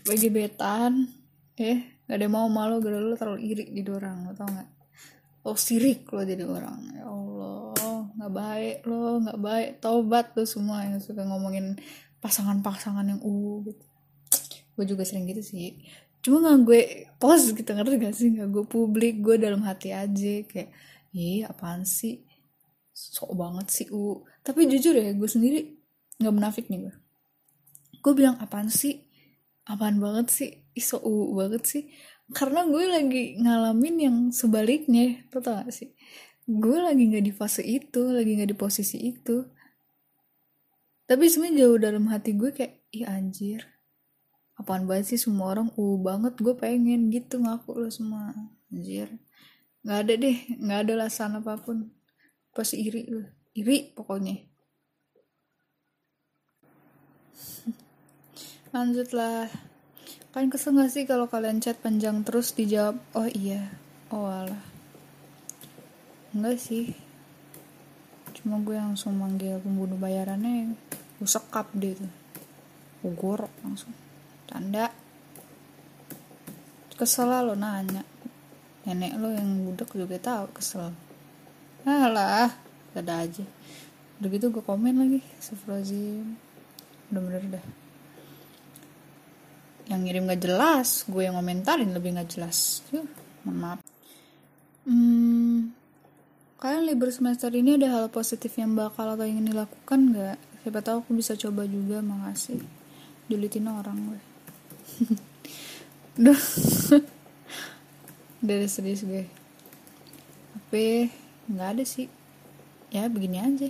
bagi 0.05 0.29
betan 0.29 1.10
eh 1.57 2.01
nggak 2.05 2.17
ada 2.17 2.27
mau 2.29 2.45
malu 2.50 2.77
gara 2.77 2.98
lu 3.01 3.17
terlalu 3.17 3.41
iri 3.41 3.63
jadi 3.74 3.89
orang 3.89 4.29
lo 4.29 4.31
tau 4.38 4.50
nggak? 4.50 4.69
Lo 5.43 5.57
sirik 5.57 6.05
lo 6.13 6.22
jadi 6.22 6.45
orang 6.45 6.77
ya 6.93 7.10
Allah. 7.10 8.05
Nggak 8.13 8.33
baik 8.38 8.77
lo 8.86 9.17
nggak 9.17 9.39
baik. 9.41 9.69
Tobat 9.81 10.25
tuh 10.38 10.45
semua 10.45 10.86
yang 10.86 11.01
suka 11.01 11.25
ngomongin 11.25 11.74
pasangan-pasangan 12.24 13.03
yang 13.03 13.19
uh 13.19 13.60
gitu 13.67 13.83
gue 14.75 14.86
juga 14.88 15.03
sering 15.08 15.25
gitu 15.30 15.44
sih. 15.44 15.84
Cuma 16.24 16.39
nggak 16.44 16.60
gue 16.65 16.82
post 17.22 17.53
gitu 17.53 17.70
ngerti 17.75 17.96
gak 18.00 18.15
sih? 18.15 18.27
Nggak 18.34 18.50
gue 18.53 18.65
publik 18.68 19.20
gue 19.25 19.36
dalam 19.38 19.62
hati 19.68 19.92
aja 19.94 20.34
kayak 20.50 20.70
ih 21.13 21.46
apaan 21.46 21.84
sih? 21.86 22.24
Sok 22.94 23.36
banget 23.38 23.68
sih 23.70 23.88
u. 23.94 24.24
Tapi 24.46 24.65
jujur 24.72 24.94
ya 24.96 25.12
gue 25.13 25.30
sendiri 25.30 25.60
nggak 26.22 26.36
menafik 26.36 26.68
nih 26.70 26.89
gue 26.89 26.96
gue 28.03 28.13
bilang 28.13 28.36
apaan 28.44 28.68
sih? 28.68 29.00
Apaan 29.63 30.03
banget 30.03 30.27
sih? 30.27 30.50
Iso 30.75 31.00
u 31.00 31.32
banget 31.39 31.63
sih? 31.63 31.84
Karena 32.36 32.68
gue 32.68 32.84
lagi 32.84 33.39
ngalamin 33.39 33.96
yang 33.98 34.18
sebaliknya 34.36 35.24
lo 35.32 35.39
tau 35.39 35.63
gak 35.63 35.72
sih? 35.72 35.96
Gue 36.44 36.84
lagi 36.84 37.08
nggak 37.08 37.24
di 37.24 37.32
fase 37.32 37.63
itu 37.63 38.12
lagi 38.12 38.36
nggak 38.36 38.51
di 38.51 38.58
posisi 38.60 39.00
itu. 39.00 39.48
Tapi 41.08 41.24
sebenarnya 41.32 41.58
jauh 41.63 41.80
dalam 41.80 42.06
hati 42.12 42.36
gue 42.36 42.51
kayak 42.51 42.84
ih 42.92 43.08
anjir 43.08 43.73
apaan 44.53 44.86
banget 44.86 45.17
sih 45.17 45.19
semua 45.25 45.57
orang 45.57 45.74
uh 45.74 45.98
banget 45.98 46.38
gue 46.38 46.53
pengen 46.53 47.10
gitu 47.10 47.41
ngaku 47.41 47.74
lo 47.74 47.89
semua. 47.89 48.33
Anjir. 48.69 49.10
Nggak 49.83 50.00
ada 50.05 50.13
deh 50.13 50.38
nggak 50.62 50.79
ada 50.86 50.91
alasan 51.01 51.41
apa 51.41 51.57
pun. 51.57 51.89
Pasti 52.53 52.86
iri 52.86 53.10
lo 53.10 53.25
iri 53.57 53.89
pokoknya. 53.98 54.38
Lanjutlah. 58.74 59.50
Kalian 60.33 60.50
kesel 60.50 60.74
gak 60.74 60.89
sih 60.89 61.05
kalau 61.05 61.29
kalian 61.29 61.62
chat 61.62 61.77
panjang 61.77 62.25
terus 62.25 62.57
dijawab 62.57 62.98
oh 63.13 63.29
iya. 63.29 63.69
Oh 64.10 64.25
alah. 64.25 64.65
Enggak 66.33 66.57
sih. 66.57 66.98
Cuma 68.41 68.57
gue 68.65 68.74
langsung 68.74 69.13
manggil 69.13 69.62
pembunuh 69.62 69.98
bayarannya 69.98 70.74
gue 71.22 71.29
sekap 71.29 71.69
deh 71.77 71.93
tuh. 71.93 72.10
Gue 73.05 73.13
gorok 73.13 73.53
langsung 73.62 73.93
tanda 74.47 74.91
kesel 77.03 77.27
lah 77.27 77.43
lo 77.43 77.55
nanya. 77.57 78.05
Nenek 78.88 79.15
lo 79.19 79.31
yang 79.31 79.67
budak 79.67 79.91
juga 79.91 80.19
tahu 80.19 80.55
kesel. 80.55 80.91
Alah 81.83 82.51
ada 82.95 83.13
aja. 83.23 83.43
Udah 84.19 84.29
gitu 84.31 84.53
gue 84.53 84.63
komen 84.63 84.95
lagi 85.03 85.19
Sufrozim 85.43 86.39
udah 87.12 87.21
bener 87.21 87.43
dah. 87.59 87.65
Yang 89.91 90.00
ngirim 90.07 90.23
gak 90.31 90.41
jelas 90.47 91.03
gue 91.12 91.21
yang 91.27 91.35
komentarin 91.35 91.91
lebih 91.91 92.15
gak 92.15 92.29
jelas. 92.39 92.79
Yuh, 92.95 93.03
maaf. 93.51 93.83
Hmm, 94.88 95.75
kalian 96.59 96.88
libur 96.88 97.12
semester 97.12 97.51
ini 97.51 97.75
ada 97.75 97.88
hal 98.00 98.05
positif 98.12 98.55
yang 98.55 98.75
bakal 98.79 99.12
atau 99.12 99.27
ingin 99.27 99.51
dilakukan 99.51 100.00
gak? 100.15 100.38
Siapa 100.63 100.79
tahu 100.79 101.03
aku 101.03 101.12
bisa 101.19 101.35
coba 101.35 101.67
juga 101.67 102.00
makasih. 102.00 102.63
Julitin 103.27 103.67
orang 103.67 104.00
gue 104.07 104.32
Duh. 106.23 106.41
Dari 108.43 108.67
serius 108.67 109.01
gue. 109.07 109.25
Tapi 110.53 111.09
nggak 111.50 111.69
ada 111.77 111.83
sih. 111.88 112.07
Ya 112.93 113.09
begini 113.09 113.41
aja. 113.41 113.69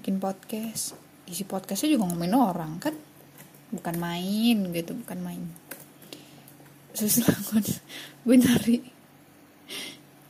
Bikin 0.00 0.18
podcast. 0.18 0.98
Isi 1.28 1.44
podcastnya 1.44 1.94
juga 1.94 2.08
ngomongin 2.08 2.34
orang 2.34 2.72
kan? 2.82 2.94
Bukan 3.70 3.94
main 4.00 4.56
gitu. 4.74 4.96
Bukan 4.96 5.18
main. 5.22 5.42
Susah 6.96 7.30
gue, 7.30 7.62
gue 8.26 8.36
nyari. 8.36 8.78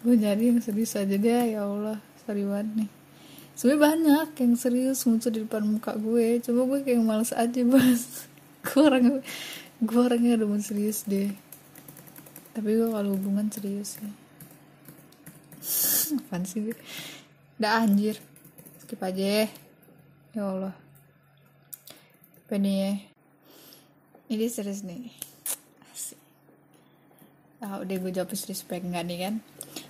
Gue 0.04 0.14
nyari 0.14 0.52
yang 0.52 0.60
serius 0.60 0.98
aja 0.98 1.16
deh 1.16 1.56
Ya 1.56 1.64
Allah. 1.64 2.02
Sorry 2.26 2.44
banget 2.44 2.84
nih. 2.84 2.90
Sebenarnya 3.58 3.82
banyak 3.82 4.28
yang 4.38 4.52
serius 4.54 5.02
muncul 5.08 5.34
di 5.34 5.42
depan 5.42 5.66
muka 5.66 5.96
gue. 5.96 6.38
Coba 6.44 6.60
gue 6.76 6.78
kayak 6.86 7.02
males 7.02 7.32
aja 7.34 7.60
bahas 7.66 8.28
gue 8.68 8.80
orang 8.84 9.24
gue 9.80 10.00
orangnya 10.00 10.36
udah 10.36 10.60
serius 10.60 11.08
deh. 11.08 11.32
Tapi 12.52 12.70
gue 12.76 12.88
kalau 12.92 13.16
hubungan 13.16 13.48
serius 13.48 13.96
ya 14.04 14.10
apaan 16.24 16.44
sih? 16.44 16.64
Gue 16.64 16.76
udah 17.60 17.84
anjir. 17.84 18.16
Skip 18.84 19.00
aja 19.02 19.24
ya. 19.44 19.46
Allah. 20.38 20.74
Apa 22.46 22.54
nih 22.56 22.76
ya? 22.78 22.92
Ini 24.28 24.46
serius 24.48 24.84
nih. 24.84 25.12
Asik. 25.92 26.20
ah 27.64 27.82
udah 27.82 27.96
gue 27.98 28.12
jawab 28.14 28.30
serius 28.38 28.62
baik 28.64 28.86
enggak 28.86 29.04
nih 29.08 29.18
kan? 29.28 29.34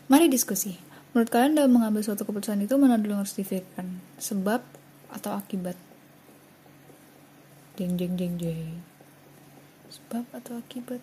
Mari 0.08 0.32
diskusi. 0.32 0.78
Menurut 1.12 1.28
kalian 1.28 1.56
dalam 1.56 1.72
mengambil 1.72 2.00
suatu 2.04 2.24
keputusan 2.24 2.64
itu 2.64 2.74
mana 2.80 2.96
dulu 2.96 3.20
harus 3.20 3.36
difikirkan? 3.36 4.00
Sebab 4.16 4.60
atau 5.12 5.32
akibat 5.36 5.76
jeng 7.78 7.94
jeng 7.94 8.18
jeng 8.18 8.34
jeng. 8.42 8.82
Sebab 9.86 10.26
atau 10.34 10.58
akibat? 10.58 10.98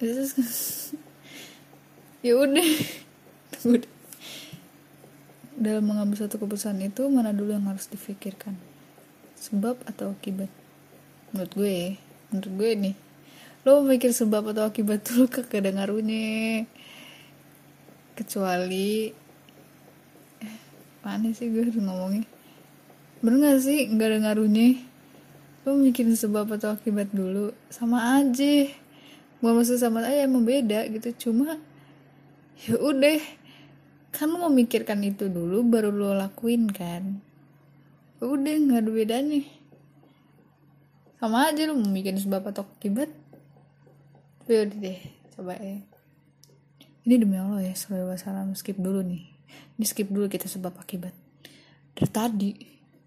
Ya 2.24 2.32
udah. 2.40 2.64
Dalam 5.60 5.84
mengambil 5.84 6.24
suatu 6.24 6.40
keputusan 6.40 6.80
itu 6.80 7.04
mana 7.12 7.36
dulu 7.36 7.52
yang 7.52 7.68
harus 7.68 7.84
difikirkan? 7.92 8.56
Sebab 9.36 9.84
atau 9.84 10.16
akibat? 10.16 10.48
Menurut 11.36 11.52
gue 11.52 12.00
menurut 12.32 12.52
gue 12.56 12.70
nih. 12.80 12.96
Lo 13.68 13.84
mikir 13.84 14.16
sebab 14.16 14.56
atau 14.56 14.72
akibat 14.72 15.04
tuh 15.04 15.28
kagak 15.28 15.68
ada 15.68 15.84
kecuali 18.16 19.12
eh, 20.40 20.56
mana 21.04 21.28
sih 21.36 21.52
gue 21.52 21.60
harus 21.60 21.76
ngomongnya? 21.76 22.24
Bener 23.20 23.52
gak 23.52 23.60
sih? 23.68 23.84
Nggak 23.84 24.08
ada 24.08 24.18
ngaruhnya 24.32 24.93
lo 25.64 25.80
mikirin 25.80 26.12
sebab 26.12 26.52
atau 26.52 26.76
akibat 26.76 27.08
dulu. 27.10 27.56
Sama 27.72 28.20
aja. 28.20 28.68
Gue 29.40 29.50
maksud 29.52 29.80
sama 29.80 30.04
aja 30.04 30.28
emang 30.28 30.44
beda 30.44 30.84
gitu. 30.92 31.28
Cuma 31.28 31.56
ya 32.68 32.76
udah. 32.76 33.20
Kan 34.14 34.30
lo 34.30 34.46
memikirkan 34.46 35.02
itu 35.02 35.26
dulu 35.26 35.64
baru 35.66 35.90
lo 35.90 36.12
lakuin 36.14 36.70
kan. 36.70 37.18
Ya 38.20 38.24
udah 38.28 38.54
nggak 38.54 38.80
ada 38.84 38.90
bedanya. 38.92 39.42
Sama 41.18 41.48
aja 41.48 41.64
lo 41.66 41.80
mikirin 41.80 42.20
sebab 42.20 42.44
atau 42.52 42.68
akibat. 42.68 43.08
Ya 44.44 44.68
udah 44.68 44.78
deh 44.78 45.00
coba 45.34 45.56
ya. 45.56 45.80
Ini 47.04 47.20
demi 47.20 47.36
Allah 47.36 47.64
ya 47.64 47.74
selalu 47.76 48.16
wasalam 48.16 48.52
skip 48.52 48.76
dulu 48.76 49.00
nih. 49.04 49.28
Ini 49.80 49.84
skip 49.84 50.12
dulu 50.12 50.28
kita 50.28 50.46
sebab 50.46 50.76
akibat. 50.76 51.16
Dari 51.96 52.08
tadi 52.08 52.50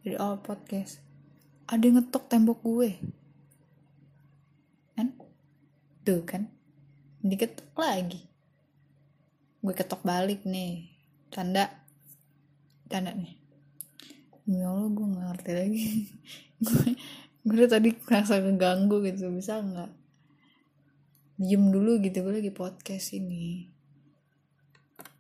dari 0.04 0.16
awal 0.20 0.42
podcast 0.44 1.07
ada 1.68 1.84
yang 1.84 2.00
ngetok 2.00 2.32
tembok 2.32 2.60
gue. 2.64 2.92
Kan? 4.96 5.12
Tuh 6.08 6.24
kan? 6.24 6.48
Diketok 7.20 7.76
lagi. 7.76 8.24
Gue 9.60 9.76
ketok 9.76 10.00
balik 10.08 10.48
nih. 10.48 10.88
Tanda 11.28 11.68
tanda 12.88 13.12
nih. 13.12 13.36
Ya 14.48 14.72
Allah 14.72 14.88
gue 14.88 15.06
gak 15.12 15.28
ngerti 15.28 15.52
lagi. 15.52 15.86
Gue 16.66 16.98
gue 17.46 17.68
tadi 17.70 17.94
merasa 17.94 18.40
keganggu 18.40 19.04
gitu. 19.04 19.28
Bisa 19.30 19.60
nggak? 19.60 19.92
Diem 21.36 21.68
dulu 21.68 22.00
gitu. 22.00 22.24
Gue 22.24 22.40
lagi 22.40 22.50
podcast 22.56 23.12
ini. 23.12 23.68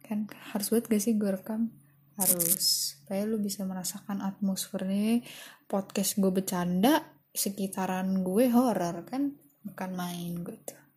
Kan? 0.07 0.31
Harus 0.55 0.71
buat 0.71 0.87
gak 0.87 1.03
sih 1.03 1.19
gue 1.19 1.27
rekam 1.27 1.75
harus 2.17 2.97
supaya 2.97 3.23
lu 3.23 3.37
bisa 3.37 3.63
merasakan 3.63 4.25
atmosfernya. 4.25 5.21
Podcast 5.69 6.17
gue 6.17 6.31
bercanda 6.33 7.05
sekitaran 7.31 8.25
gue 8.25 8.49
horror 8.49 9.05
kan? 9.05 9.37
Bukan 9.63 9.89
main 9.93 10.41
gue 10.41 10.57
tuh 10.65 10.87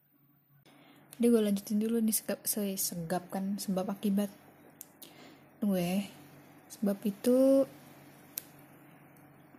jadi 1.20 1.36
gue 1.36 1.42
lanjutin 1.52 1.76
dulu 1.84 2.00
nih 2.00 2.16
segap, 2.16 2.40
segap 2.48 3.28
kan 3.28 3.60
sebab 3.60 3.92
akibat 3.92 4.32
gue. 5.60 6.08
Sebab 6.72 6.96
itu 7.04 7.68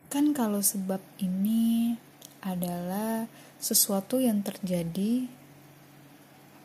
kan 0.09 0.33
kalau 0.33 0.57
sebab 0.57 0.97
ini 1.21 1.93
adalah 2.41 3.29
sesuatu 3.61 4.17
yang 4.17 4.41
terjadi 4.41 5.29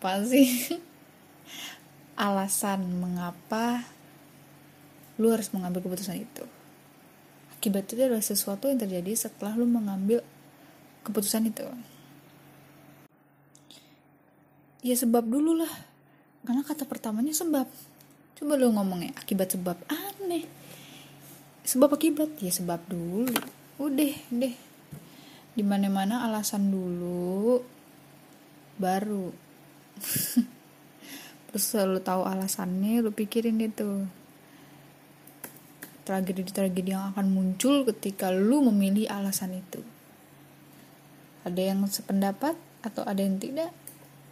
apa 0.00 0.24
sih? 0.24 0.80
Alasan 2.32 2.96
mengapa 2.96 3.84
lu 5.16 5.32
harus 5.32 5.48
mengambil 5.52 5.80
keputusan 5.84 6.20
itu. 6.20 6.44
Akibat 7.56 7.88
itu 7.88 7.96
adalah 7.98 8.22
sesuatu 8.22 8.68
yang 8.68 8.76
terjadi 8.76 9.16
setelah 9.16 9.56
lu 9.56 9.64
mengambil 9.64 10.20
keputusan 11.08 11.48
itu. 11.48 11.64
Ya 14.84 14.94
sebab 14.94 15.26
dulu 15.26 15.58
lah. 15.58 15.72
Karena 16.46 16.62
kata 16.62 16.86
pertamanya 16.86 17.34
sebab. 17.34 17.66
Coba 18.36 18.52
lu 18.54 18.70
ngomongnya 18.70 19.16
akibat 19.16 19.56
sebab 19.56 19.74
aneh. 19.88 20.44
Sebab 21.66 21.96
akibat? 21.96 22.38
Ya 22.38 22.52
sebab 22.52 22.84
dulu. 22.86 23.34
Udah 23.82 24.14
deh. 24.30 24.54
Di 25.56 25.64
mana 25.64 25.88
mana 25.88 26.22
alasan 26.28 26.70
dulu 26.70 27.64
baru. 28.76 29.32
Terus 31.50 31.66
lu 31.88 31.98
tahu 32.04 32.22
alasannya 32.28 33.00
lu 33.00 33.10
pikirin 33.10 33.56
itu 33.58 34.04
tragedi-tragedi 36.06 36.94
yang 36.94 37.10
akan 37.10 37.34
muncul 37.34 37.82
ketika 37.90 38.30
lu 38.30 38.62
memilih 38.70 39.10
alasan 39.10 39.58
itu. 39.58 39.82
Ada 41.42 41.74
yang 41.74 41.82
sependapat 41.90 42.54
atau 42.86 43.02
ada 43.02 43.18
yang 43.18 43.42
tidak? 43.42 43.74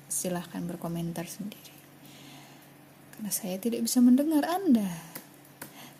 Silahkan 0.06 0.62
berkomentar 0.62 1.26
sendiri. 1.26 1.74
Karena 3.10 3.30
saya 3.34 3.58
tidak 3.58 3.82
bisa 3.82 3.98
mendengar 3.98 4.46
Anda. 4.46 4.87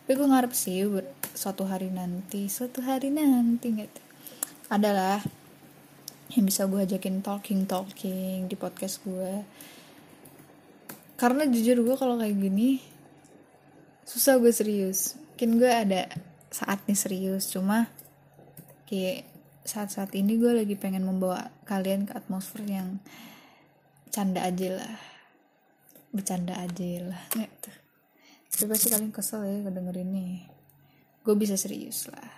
Tapi 0.07 0.13
gue 0.15 0.29
ngarep 0.31 0.55
sih 0.55 0.87
suatu 1.35 1.67
hari 1.67 1.91
nanti, 1.91 2.47
suatu 2.47 2.79
hari 2.79 3.11
nanti 3.11 3.75
gitu. 3.75 4.03
Adalah 4.71 5.19
yang 6.39 6.47
bisa 6.47 6.71
gue 6.71 6.87
ajakin 6.87 7.19
talking 7.19 7.67
talking 7.67 8.47
di 8.47 8.55
podcast 8.55 9.03
gue. 9.03 9.43
Karena 11.19 11.47
jujur 11.51 11.83
gue 11.83 11.97
kalau 11.99 12.15
kayak 12.19 12.39
gini 12.39 12.95
susah 14.05 14.37
gue 14.37 14.53
serius 14.53 15.17
mungkin 15.35 15.59
gue 15.59 15.67
ada 15.67 16.07
saatnya 16.55 16.95
serius 16.95 17.51
cuma 17.51 17.91
kayak 18.87 19.27
saat-saat 19.67 20.15
ini 20.15 20.39
gue 20.39 20.55
lagi 20.55 20.79
pengen 20.79 21.03
membawa 21.03 21.51
kalian 21.67 22.07
ke 22.07 22.15
atmosfer 22.15 22.63
yang 22.63 23.03
canda 24.15 24.47
aja 24.47 24.79
lah. 24.79 24.95
Bercanda 26.15 26.55
aja 26.55 26.87
lah. 27.03 27.23
Gitu 27.35 27.85
tapi 28.55 28.71
pasti 28.71 28.87
kalian 28.87 29.11
kesel 29.11 29.43
ya 29.43 29.67
dengerin 29.67 30.15
nih 30.15 30.47
gue 31.27 31.35
bisa 31.35 31.59
serius 31.59 32.07
lah. 32.07 32.31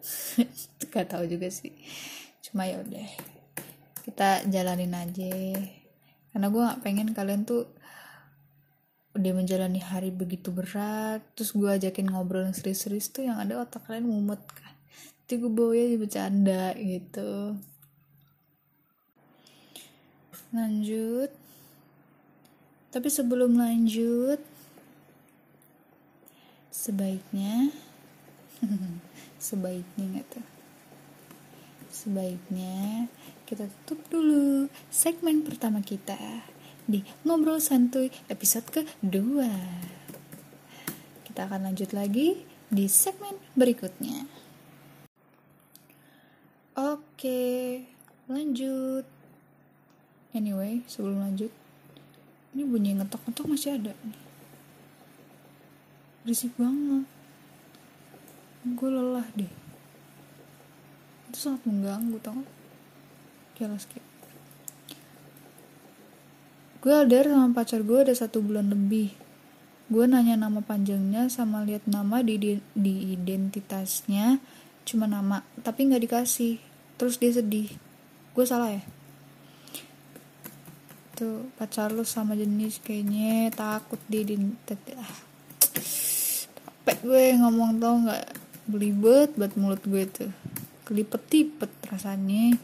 Gak 0.92 1.12
tau 1.12 1.28
juga 1.28 1.52
sih. 1.52 1.76
Cuma 2.40 2.64
ya 2.64 2.80
udah. 2.80 3.08
Kita 4.00 4.48
jalanin 4.48 4.96
aja. 4.96 5.34
Karena 6.32 6.46
gue 6.48 6.62
nggak 6.62 6.80
pengen 6.80 7.12
kalian 7.12 7.44
tuh 7.44 7.68
udah 9.12 9.32
menjalani 9.36 9.76
hari 9.76 10.08
begitu 10.08 10.48
berat 10.48 11.20
terus 11.36 11.52
gue 11.52 11.68
ajakin 11.68 12.08
ngobrol 12.08 12.48
yang 12.48 12.56
serius-serius 12.56 13.12
tuh 13.12 13.28
yang 13.28 13.36
ada 13.36 13.60
otak 13.60 13.84
kalian 13.84 14.08
mumet 14.08 14.40
kan. 14.56 14.72
Jadi 15.28 15.48
gue 15.48 15.52
bawa 15.52 15.72
ya 15.76 15.96
bercanda 15.96 16.72
gitu. 16.76 17.56
Lanjut. 20.52 21.30
Tapi 22.92 23.08
sebelum 23.08 23.56
lanjut 23.56 24.40
sebaiknya 26.68 27.72
sebaiknya 29.48 30.20
tuh? 30.28 30.44
Sebaiknya 31.88 33.08
kita 33.48 33.68
tutup 33.84 34.00
dulu 34.12 34.68
segmen 34.92 35.44
pertama 35.44 35.80
kita 35.80 36.51
di 36.86 37.06
Ngobrol 37.22 37.62
Santuy 37.62 38.10
episode 38.26 38.66
kedua. 38.68 39.50
Kita 41.22 41.46
akan 41.46 41.70
lanjut 41.70 41.94
lagi 41.94 42.42
di 42.68 42.84
segmen 42.90 43.38
berikutnya. 43.54 44.26
Oke, 46.72 47.84
lanjut. 48.26 49.06
Anyway, 50.32 50.80
sebelum 50.88 51.20
lanjut, 51.20 51.52
ini 52.56 52.62
bunyi 52.64 52.96
ngetok-ngetok 52.96 53.46
masih 53.46 53.76
ada 53.76 53.92
nih. 53.92 54.22
Berisik 56.24 56.56
banget. 56.56 57.04
Gue 58.64 58.88
lelah 58.88 59.28
deh. 59.36 59.52
Itu 61.28 61.38
sangat 61.38 61.62
mengganggu, 61.68 62.16
tau? 62.24 62.42
Oke, 63.52 63.62
skip 63.78 64.01
gue 66.82 66.90
LDR 66.90 67.30
sama 67.30 67.54
pacar 67.54 67.86
gue 67.86 67.94
udah 67.94 68.16
satu 68.18 68.42
bulan 68.42 68.66
lebih. 68.74 69.14
Gue 69.86 70.10
nanya 70.10 70.34
nama 70.34 70.58
panjangnya 70.58 71.30
sama 71.30 71.62
lihat 71.62 71.86
nama 71.86 72.26
di, 72.26 72.34
di 72.42 72.52
di 72.74 73.14
identitasnya 73.14 74.42
cuma 74.82 75.06
nama 75.06 75.46
tapi 75.62 75.86
nggak 75.86 76.02
dikasih. 76.02 76.58
Terus 76.98 77.22
dia 77.22 77.30
sedih. 77.30 77.70
Gue 78.34 78.42
salah 78.42 78.74
ya? 78.74 78.82
Gitu 81.14 81.54
pacar 81.54 81.94
lu 81.94 82.02
sama 82.02 82.34
jenis 82.34 82.82
kayaknya 82.82 83.54
takut 83.54 84.02
di 84.10 84.26
ah. 84.98 85.14
capek 86.82 86.98
gue 87.06 87.24
ngomong 87.38 87.78
tau 87.78 87.94
nggak? 87.94 88.26
Belibet 88.66 89.30
buat 89.38 89.54
mulut 89.54 89.82
gue 89.86 90.02
tuh. 90.10 90.32
Kelipet-tipet 90.82 91.70
rasanya 91.86 92.58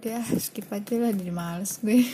udah 0.00 0.24
skip 0.40 0.64
aja 0.72 0.96
lah 0.96 1.12
jadi 1.12 1.28
males 1.28 1.76
gue. 1.84 2.08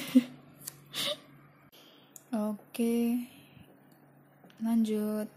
Oke 2.50 3.22
lanjut. 4.58 5.30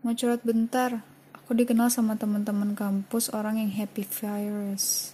Mau 0.00 0.16
curhat 0.16 0.40
bentar? 0.40 1.04
Aku 1.36 1.52
dikenal 1.52 1.92
sama 1.92 2.16
teman-teman 2.16 2.72
kampus 2.72 3.28
orang 3.28 3.60
yang 3.60 3.68
happy 3.68 4.08
virus. 4.08 5.12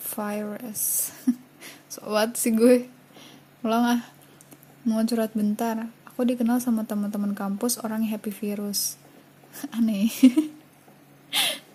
Virus. 0.00 1.12
Sobat 1.92 2.40
sih 2.40 2.56
gue? 2.56 2.88
Ulang 3.60 4.00
ah. 4.00 4.02
Mau 4.88 5.04
curhat 5.04 5.36
bentar? 5.36 5.92
Aku 6.08 6.24
dikenal 6.24 6.64
sama 6.64 6.88
teman-teman 6.88 7.36
kampus 7.36 7.84
orang 7.84 8.00
yang 8.08 8.16
happy 8.16 8.32
virus. 8.32 8.96
Aneh. 9.76 10.08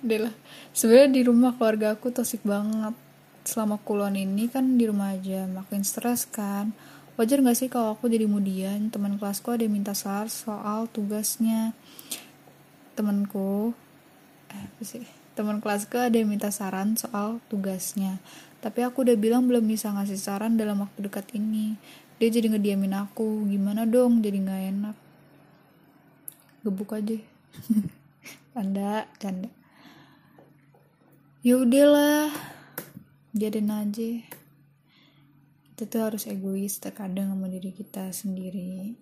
Deh 0.02 0.26
lah. 0.26 0.34
Sebenarnya 0.74 1.10
di 1.14 1.22
rumah 1.22 1.54
keluarga 1.54 1.94
aku 1.94 2.10
toxic 2.10 2.42
banget 2.42 2.98
selama 3.44 3.80
kulon 3.84 4.16
ini 4.16 4.48
kan 4.48 4.80
di 4.80 4.88
rumah 4.88 5.16
aja 5.16 5.48
makin 5.48 5.84
stres 5.84 6.28
kan 6.28 6.72
wajar 7.20 7.44
gak 7.44 7.58
sih 7.60 7.70
kalau 7.70 7.94
aku 7.94 8.10
jadi 8.10 8.26
mudian 8.26 8.90
teman 8.90 9.22
kelasku 9.22 9.54
ada 9.54 9.68
yang 9.68 9.76
minta 9.78 9.94
saran 9.94 10.32
soal 10.32 10.90
tugasnya 10.90 11.78
temanku 12.98 13.76
eh 14.50 14.64
apa 14.64 14.82
sih 14.82 15.06
teman 15.38 15.60
kelasku 15.60 16.00
ada 16.00 16.16
yang 16.16 16.32
minta 16.32 16.50
saran 16.50 16.98
soal 16.98 17.44
tugasnya 17.52 18.18
tapi 18.64 18.80
aku 18.80 19.04
udah 19.04 19.20
bilang 19.20 19.44
belum 19.44 19.68
bisa 19.68 19.92
ngasih 19.92 20.16
saran 20.16 20.56
dalam 20.56 20.80
waktu 20.80 21.12
dekat 21.12 21.36
ini. 21.36 21.76
Dia 22.16 22.32
jadi 22.32 22.48
ngediamin 22.56 22.96
aku. 22.96 23.44
Gimana 23.52 23.84
dong? 23.84 24.24
Jadi 24.24 24.40
nggak 24.40 24.62
enak. 24.72 24.96
Gebuk 26.64 26.96
aja. 26.96 27.20
canda, 28.56 29.04
canda. 29.20 29.52
Ya 31.44 31.60
Jadiin 33.34 33.74
aja. 33.74 34.10
Kita 35.74 35.90
tuh 35.90 36.02
harus 36.06 36.30
egois 36.30 36.78
terkadang 36.78 37.34
sama 37.34 37.50
diri 37.50 37.74
kita 37.74 38.14
sendiri. 38.14 38.94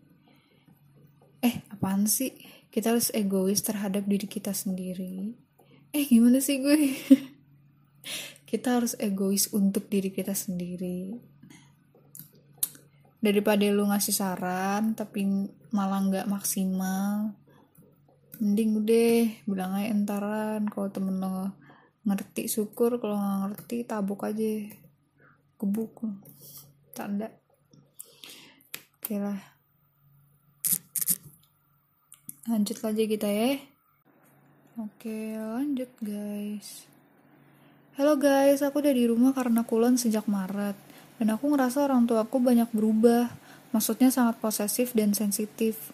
Eh, 1.44 1.56
apaan 1.68 2.08
sih? 2.08 2.32
Kita 2.72 2.96
harus 2.96 3.12
egois 3.12 3.60
terhadap 3.60 4.08
diri 4.08 4.26
kita 4.32 4.56
sendiri. 4.56 5.36
Eh, 5.92 6.08
gimana 6.08 6.40
sih 6.40 6.64
gue? 6.64 6.96
kita 8.52 8.80
harus 8.80 9.00
egois 9.00 9.48
untuk 9.56 9.88
diri 9.88 10.12
kita 10.12 10.36
sendiri 10.36 11.16
daripada 13.24 13.64
lu 13.70 13.88
ngasih 13.88 14.12
saran 14.12 14.92
tapi 14.92 15.24
malah 15.72 16.04
nggak 16.04 16.28
maksimal 16.28 17.32
mending 18.44 18.82
udah 18.82 19.22
bilang 19.46 19.78
aja 19.78 19.94
entaran 19.94 20.68
kalau 20.68 20.90
temen 20.90 21.22
lo 21.22 21.54
ngerti 22.02 22.50
syukur 22.50 22.98
kalau 22.98 23.18
nggak 23.18 23.40
ngerti 23.54 23.78
tabuk 23.86 24.26
aja 24.26 24.68
gebuk 25.62 26.02
tanda 26.98 27.30
oke 28.98 29.16
lah 29.22 29.42
lanjut 32.50 32.78
aja 32.82 33.04
kita 33.06 33.30
ya 33.30 33.52
oke 34.82 35.18
lanjut 35.38 35.92
guys 36.02 36.90
Halo 38.00 38.16
guys, 38.16 38.64
aku 38.64 38.80
udah 38.80 38.96
di 38.96 39.04
rumah 39.04 39.36
karena 39.36 39.68
kulon 39.68 40.00
sejak 40.00 40.24
Maret. 40.24 40.80
Dan 41.20 41.28
aku 41.36 41.52
ngerasa 41.52 41.86
orang 41.86 42.08
tua 42.08 42.24
aku 42.24 42.40
banyak 42.40 42.72
berubah. 42.72 43.28
Maksudnya 43.76 44.08
sangat 44.08 44.40
posesif 44.40 44.96
dan 44.96 45.12
sensitif. 45.12 45.92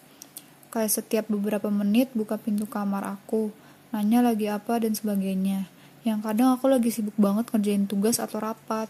Kayak 0.70 0.94
setiap 0.94 1.24
beberapa 1.26 1.68
menit 1.74 2.14
buka 2.14 2.38
pintu 2.38 2.70
kamar 2.70 3.02
aku, 3.02 3.50
nanya 3.90 4.22
lagi 4.22 4.46
apa 4.46 4.78
dan 4.78 4.94
sebagainya. 4.94 5.66
Yang 6.08 6.20
kadang 6.24 6.56
aku 6.56 6.72
lagi 6.72 6.88
sibuk 6.88 7.12
banget 7.20 7.52
ngerjain 7.52 7.84
tugas 7.84 8.16
atau 8.16 8.40
rapat. 8.40 8.88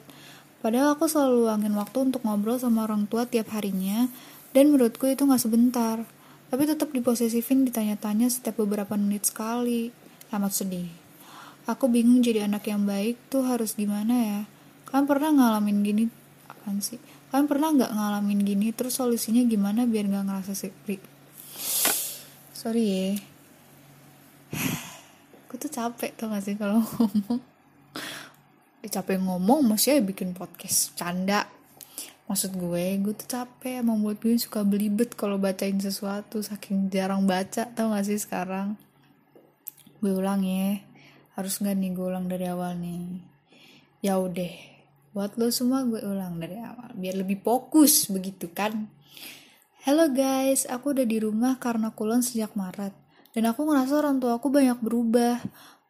Padahal 0.62 0.94
aku 0.94 1.10
selalu 1.10 1.50
luangin 1.50 1.74
waktu 1.74 1.98
untuk 2.06 2.22
ngobrol 2.22 2.62
sama 2.62 2.86
orang 2.86 3.10
tua 3.10 3.26
tiap 3.26 3.50
harinya, 3.54 4.06
dan 4.54 4.70
menurutku 4.70 5.10
itu 5.10 5.26
gak 5.26 5.42
sebentar. 5.42 6.06
Tapi 6.48 6.62
tetap 6.64 6.94
diposesifin 6.94 7.66
ditanya-tanya 7.66 8.30
setiap 8.30 8.62
beberapa 8.62 8.94
menit 8.94 9.26
sekali. 9.26 9.90
Amat 10.30 10.54
sedih. 10.54 10.88
Aku 11.68 11.90
bingung 11.90 12.24
jadi 12.24 12.48
anak 12.48 12.64
yang 12.64 12.88
baik 12.88 13.18
tuh 13.28 13.44
harus 13.44 13.76
gimana 13.76 14.14
ya. 14.16 14.40
Kalian 14.88 15.04
pernah 15.04 15.30
ngalamin 15.36 15.84
gini? 15.84 16.04
Apaan 16.48 16.80
sih? 16.80 16.96
Kalian 17.28 17.44
pernah 17.44 17.68
nggak 17.76 17.92
ngalamin 17.92 18.40
gini? 18.40 18.72
Terus 18.72 18.96
solusinya 18.96 19.44
gimana 19.44 19.84
biar 19.84 20.08
nggak 20.08 20.24
ngerasa 20.24 20.56
sepi? 20.56 20.96
Sorry 22.56 22.84
ya. 22.88 23.20
Aku 25.48 25.56
tuh 25.56 25.72
capek 25.72 26.12
tuh 26.12 26.28
gak 26.28 26.44
sih 26.44 26.60
kalau 26.60 26.84
ngomong. 27.00 27.40
Eh, 28.84 28.90
capek 28.92 29.16
ngomong 29.16 29.64
masih 29.64 29.96
ya 29.96 30.04
bikin 30.04 30.36
podcast 30.36 30.92
canda. 30.92 31.48
Maksud 32.28 32.52
gue 32.60 33.00
gue 33.00 33.14
tuh 33.16 33.24
capek 33.24 33.80
emang 33.80 34.04
buat 34.04 34.20
gue 34.20 34.36
suka 34.36 34.60
belibet 34.60 35.16
kalau 35.16 35.40
bacain 35.40 35.80
sesuatu 35.80 36.44
saking 36.44 36.92
jarang 36.92 37.24
baca 37.24 37.64
tau 37.72 37.96
gak 37.96 38.04
sih 38.04 38.20
sekarang? 38.20 38.76
Gue 40.04 40.12
ulang 40.12 40.44
ya 40.44 40.84
harus 41.32 41.64
nggak 41.64 41.80
nih 41.80 41.90
gue 41.96 42.06
ulang 42.12 42.28
dari 42.28 42.44
awal 42.44 42.76
nih? 42.76 43.24
Ya 44.04 44.20
udah 44.20 44.52
buat 45.16 45.40
lo 45.40 45.48
semua 45.48 45.80
gue 45.88 46.04
ulang 46.04 46.36
dari 46.36 46.60
awal 46.60 46.92
biar 46.92 47.24
lebih 47.24 47.40
fokus 47.40 48.12
begitu 48.12 48.52
kan? 48.52 48.84
Halo 49.88 50.12
guys, 50.12 50.68
aku 50.68 50.92
udah 50.92 51.08
di 51.08 51.16
rumah 51.24 51.56
karena 51.56 51.88
kulon 51.96 52.20
sejak 52.20 52.52
Maret 52.52 53.07
dan 53.38 53.54
aku 53.54 53.70
ngerasa 53.70 54.02
orang 54.02 54.18
tua 54.18 54.34
aku 54.42 54.50
banyak 54.50 54.82
berubah. 54.82 55.38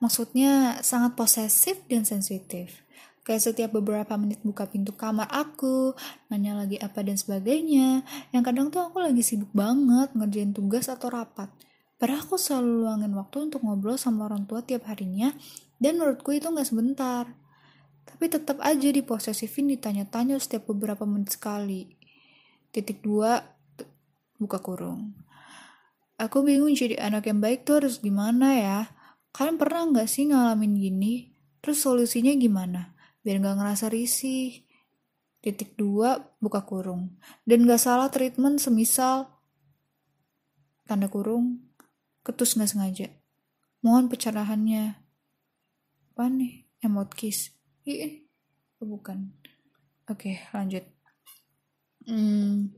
Maksudnya 0.05 0.85
sangat 0.85 1.17
posesif 1.17 1.81
dan 1.89 2.05
sensitif. 2.05 2.85
Kayak 3.25 3.41
setiap 3.41 3.73
beberapa 3.73 4.21
menit 4.21 4.45
buka 4.45 4.69
pintu 4.69 4.93
kamar 4.93 5.25
aku, 5.33 5.97
nanya 6.29 6.61
lagi 6.61 6.77
apa 6.77 7.01
dan 7.01 7.17
sebagainya. 7.17 8.05
Yang 8.37 8.43
kadang 8.53 8.69
tuh 8.69 8.85
aku 8.85 9.01
lagi 9.01 9.25
sibuk 9.25 9.49
banget 9.57 10.13
ngerjain 10.13 10.53
tugas 10.53 10.93
atau 10.93 11.09
rapat. 11.09 11.49
Padahal 11.97 12.21
aku 12.21 12.37
selalu 12.37 12.85
luangin 12.85 13.17
waktu 13.17 13.49
untuk 13.49 13.65
ngobrol 13.65 13.97
sama 13.97 14.29
orang 14.29 14.45
tua 14.45 14.61
tiap 14.61 14.85
harinya, 14.85 15.33
dan 15.81 15.97
menurutku 15.97 16.37
itu 16.37 16.53
nggak 16.53 16.69
sebentar. 16.69 17.33
Tapi 18.05 18.29
tetap 18.29 18.61
aja 18.61 18.89
diposesifin 18.93 19.73
ditanya-tanya 19.73 20.37
setiap 20.37 20.69
beberapa 20.69 21.09
menit 21.09 21.33
sekali. 21.33 21.97
Titik 22.77 23.01
dua, 23.01 23.41
buka 24.37 24.61
kurung. 24.61 25.28
Aku 26.19 26.43
bingung 26.43 26.75
jadi 26.75 26.99
anak 26.99 27.31
yang 27.31 27.39
baik 27.39 27.63
tuh 27.63 27.79
harus 27.79 28.03
gimana 28.03 28.59
ya? 28.59 28.81
Kalian 29.31 29.55
pernah 29.55 29.87
nggak 29.87 30.09
sih 30.11 30.27
ngalamin 30.27 30.75
gini? 30.75 31.31
Terus 31.63 31.79
solusinya 31.79 32.35
gimana? 32.35 32.99
Biar 33.23 33.39
nggak 33.39 33.57
ngerasa 33.63 33.87
risih. 33.87 34.67
Titik 35.39 35.79
dua, 35.79 36.19
buka 36.43 36.67
kurung. 36.67 37.23
Dan 37.47 37.63
gak 37.71 37.79
salah 37.79 38.11
treatment 38.11 38.59
semisal 38.59 39.31
tanda 40.89 41.07
kurung 41.07 41.69
ketus 42.27 42.59
nggak 42.59 42.71
sengaja. 42.73 43.09
Mohon 43.85 44.11
pencerahannya. 44.11 44.99
Apa 46.17 46.27
nih? 46.27 46.67
Emot 46.83 47.15
kiss. 47.15 47.55
Ih, 47.87 48.27
oh, 48.83 48.87
bukan. 48.91 49.31
Oke, 50.11 50.43
lanjut. 50.51 50.83
Hmm, 52.09 52.73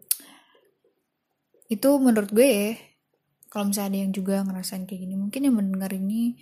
itu 1.71 1.91
menurut 2.03 2.35
gue 2.35 2.49
ya, 2.51 2.71
kalau 3.51 3.69
misalnya 3.69 3.91
ada 3.91 3.99
yang 4.07 4.13
juga 4.15 4.47
ngerasain 4.47 4.87
kayak 4.87 5.01
gini, 5.05 5.15
mungkin 5.19 5.51
yang 5.51 5.57
mendengar 5.59 5.91
ini 5.91 6.39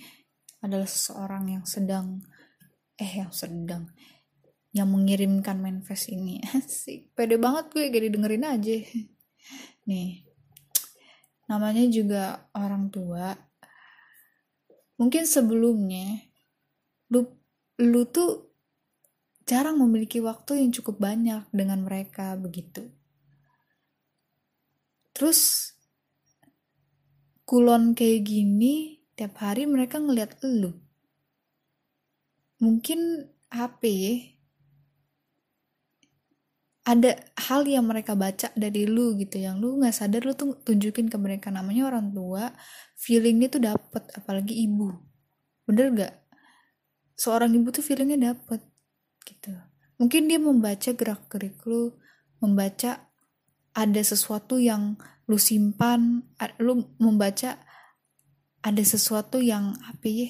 adalah 0.60 0.84
seseorang 0.84 1.48
yang 1.48 1.64
sedang, 1.64 2.20
eh 3.00 3.24
yang 3.24 3.32
sedang, 3.32 3.88
yang 4.76 4.92
mengirimkan 4.92 5.56
manifest 5.56 6.12
ini. 6.12 6.44
Asik, 6.56 7.16
pede 7.16 7.40
banget 7.40 7.72
gue 7.72 7.88
gak 7.88 8.12
dengerin 8.12 8.44
aja. 8.44 8.76
Nih, 9.88 10.28
namanya 11.48 11.88
juga 11.88 12.52
orang 12.52 12.92
tua 12.92 13.32
mungkin 15.00 15.24
sebelumnya 15.24 16.28
lu 17.08 17.24
lu 17.80 18.02
tuh 18.04 18.52
jarang 19.48 19.80
memiliki 19.80 20.20
waktu 20.20 20.60
yang 20.60 20.70
cukup 20.76 21.00
banyak 21.00 21.48
dengan 21.48 21.80
mereka 21.88 22.36
begitu 22.36 22.92
terus 25.16 25.72
kulon 27.48 27.96
kayak 27.96 28.28
gini 28.28 29.00
tiap 29.16 29.40
hari 29.40 29.64
mereka 29.64 29.96
ngeliat 29.96 30.36
lu 30.44 30.76
mungkin 32.60 33.32
HP 33.48 33.82
ada 36.88 37.20
hal 37.36 37.68
yang 37.68 37.84
mereka 37.84 38.16
baca 38.16 38.48
dari 38.56 38.88
lu 38.88 39.12
gitu 39.20 39.36
yang 39.36 39.60
lu 39.60 39.76
nggak 39.76 39.92
sadar 39.92 40.24
lu 40.24 40.32
tuh 40.32 40.56
tunjukin 40.64 41.12
ke 41.12 41.20
mereka. 41.20 41.52
Namanya 41.52 41.92
orang 41.92 42.16
tua 42.16 42.48
feelingnya 42.96 43.52
tuh 43.52 43.60
dapet 43.60 44.08
apalagi 44.16 44.56
ibu. 44.64 44.96
Bener 45.68 45.92
gak 45.92 46.14
seorang 47.12 47.52
ibu 47.52 47.68
tuh 47.68 47.84
feelingnya 47.84 48.32
dapet 48.32 48.64
gitu. 49.20 49.52
Mungkin 50.00 50.32
dia 50.32 50.40
membaca 50.40 50.90
gerak 50.96 51.28
gerik 51.28 51.60
lu 51.68 51.92
membaca 52.40 53.07
ada 53.74 54.02
sesuatu 54.02 54.56
yang 54.56 54.96
lu 55.28 55.36
simpan 55.36 56.24
lu 56.58 56.88
membaca 56.96 57.60
ada 58.64 58.82
sesuatu 58.82 59.38
yang 59.38 59.76
apa 59.84 60.06
ya 60.08 60.28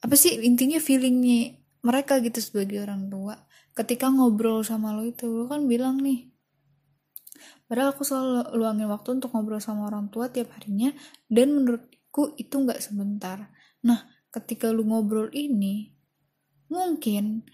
apa 0.00 0.14
sih 0.16 0.40
intinya 0.40 0.80
feelingnya 0.80 1.60
mereka 1.84 2.20
gitu 2.20 2.40
sebagai 2.40 2.84
orang 2.84 3.08
tua. 3.08 3.36
Ketika 3.76 4.08
ngobrol 4.08 4.64
sama 4.64 4.92
lo 4.92 5.04
itu 5.04 5.28
lo 5.28 5.48
kan 5.48 5.64
bilang 5.64 6.00
nih 6.00 6.28
padahal 7.70 7.94
aku 7.94 8.02
selalu 8.02 8.52
luangin 8.58 8.90
waktu 8.90 9.08
untuk 9.16 9.30
ngobrol 9.32 9.62
sama 9.62 9.88
orang 9.88 10.10
tua 10.10 10.28
tiap 10.28 10.52
harinya 10.58 10.90
dan 11.30 11.54
menurutku 11.54 12.34
itu 12.36 12.54
nggak 12.56 12.82
sebentar. 12.82 13.48
Nah 13.86 14.00
ketika 14.34 14.68
lu 14.74 14.84
ngobrol 14.84 15.30
ini 15.30 15.94
mungkin 16.70 17.46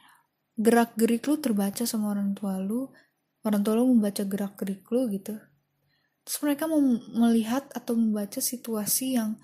gerak 0.57 0.97
gerik 0.97 1.25
lu 1.29 1.37
terbaca 1.37 1.85
sama 1.85 2.17
orang 2.17 2.33
tua 2.33 2.57
lu 2.61 2.89
orang 3.47 3.63
tua 3.63 3.79
lu 3.79 3.87
membaca 3.95 4.27
gerak 4.27 4.59
gerik 4.59 4.83
lu 4.91 5.07
gitu. 5.15 5.39
Terus 6.27 6.39
mereka 6.43 6.67
mau 6.67 6.83
melihat 7.15 7.71
atau 7.71 7.95
membaca 7.95 8.43
situasi 8.43 9.15
yang 9.15 9.39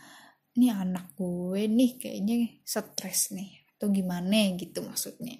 ini 0.58 0.68
anak 0.68 1.14
gue 1.14 1.70
nih 1.70 1.96
kayaknya 2.02 2.36
stres 2.66 3.30
nih 3.30 3.62
atau 3.78 3.88
gimana 3.88 4.58
gitu 4.58 4.82
maksudnya. 4.82 5.38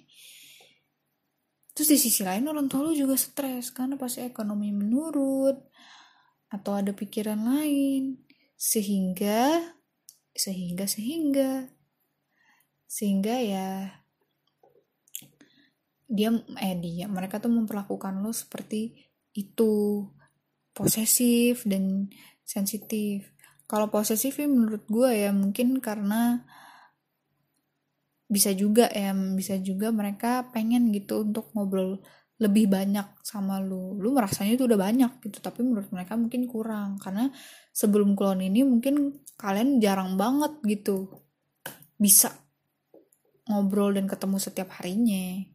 Terus 1.73 1.89
di 1.89 1.97
sisi 1.99 2.21
lain 2.21 2.45
orang 2.47 2.69
tua 2.69 2.85
lu 2.85 2.93
juga 2.93 3.17
stres 3.17 3.73
karena 3.73 3.97
pasti 3.97 4.21
ekonomi 4.23 4.69
menurun 4.71 5.57
atau 6.53 6.71
ada 6.77 6.93
pikiran 6.93 7.43
lain. 7.43 8.23
Sehingga 8.55 9.59
sehingga 10.31 10.85
sehingga. 10.85 11.51
Sehingga 12.85 13.35
ya 13.41 14.02
dia 16.07 16.29
eh 16.59 16.75
dia 16.77 17.05
mereka 17.07 17.39
tuh 17.39 17.51
memperlakukan 17.51 18.19
lo 18.23 18.31
seperti 18.31 18.93
itu. 19.33 20.05
Posesif 20.73 21.69
dan 21.69 22.09
sensitif. 22.41 23.29
Kalau 23.69 23.89
posesif 23.93 24.37
ya 24.41 24.49
menurut 24.49 24.85
gue 24.89 25.09
ya 25.09 25.29
mungkin 25.29 25.77
karena 25.77 26.41
bisa 28.25 28.49
juga 28.57 28.89
ya 28.89 29.13
bisa 29.13 29.61
juga 29.61 29.93
mereka 29.93 30.49
pengen 30.49 30.89
gitu 30.89 31.21
untuk 31.21 31.53
ngobrol 31.53 32.01
lebih 32.41 32.65
banyak 32.65 33.21
sama 33.21 33.61
lu 33.61 33.93
lu 34.01 34.09
merasanya 34.09 34.57
itu 34.57 34.65
udah 34.65 34.79
banyak 34.79 35.11
gitu 35.21 35.37
tapi 35.37 35.61
menurut 35.61 35.89
mereka 35.93 36.17
mungkin 36.17 36.49
kurang. 36.49 36.97
Karena 36.97 37.29
sebelum 37.69 38.17
klon 38.17 38.41
ini 38.41 38.65
mungkin 38.65 39.21
kalian 39.37 39.77
jarang 39.77 40.17
banget 40.17 40.57
gitu 40.65 41.21
bisa 41.97 42.33
ngobrol 43.47 43.93
dan 43.93 44.09
ketemu 44.09 44.37
setiap 44.39 44.69
harinya 44.81 45.52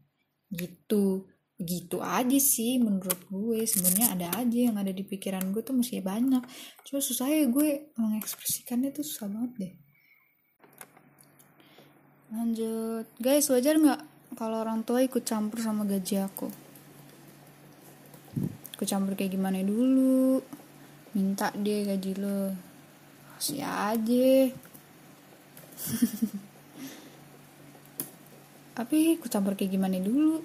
gitu. 0.53 1.29
Gitu 1.59 1.99
aja 1.99 2.39
sih 2.39 2.79
menurut 2.79 3.19
gue. 3.27 3.67
Sebenarnya 3.67 4.15
ada 4.15 4.29
aja 4.39 4.59
yang 4.71 4.77
ada 4.79 4.95
di 4.95 5.03
pikiran 5.03 5.51
gue 5.51 5.63
tuh 5.63 5.75
masih 5.75 6.01
banyak. 6.01 6.43
Cuma 6.87 6.99
susah 7.03 7.27
ya 7.27 7.45
gue 7.51 7.91
mengekspresikannya 7.99 8.95
tuh 8.95 9.05
susah 9.05 9.27
banget 9.27 9.53
deh. 9.59 9.75
Lanjut. 12.33 13.07
Guys 13.19 13.51
wajar 13.51 13.75
nggak 13.75 14.01
kalau 14.39 14.63
orang 14.63 14.87
tua 14.87 15.03
ikut 15.03 15.25
campur 15.27 15.59
sama 15.59 15.83
gaji 15.89 16.23
aku? 16.23 16.47
Ikut 18.79 18.87
campur 18.87 19.19
kayak 19.19 19.35
gimana 19.35 19.59
dulu? 19.67 20.39
Minta 21.17 21.51
deh 21.57 21.89
gaji 21.89 22.13
lo. 22.21 22.55
Kasih 23.39 23.63
aja 23.63 24.51
tapi 28.79 29.19
aku 29.19 29.27
campur 29.27 29.59
kayak 29.59 29.75
gimana 29.75 29.99
dulu? 29.99 30.39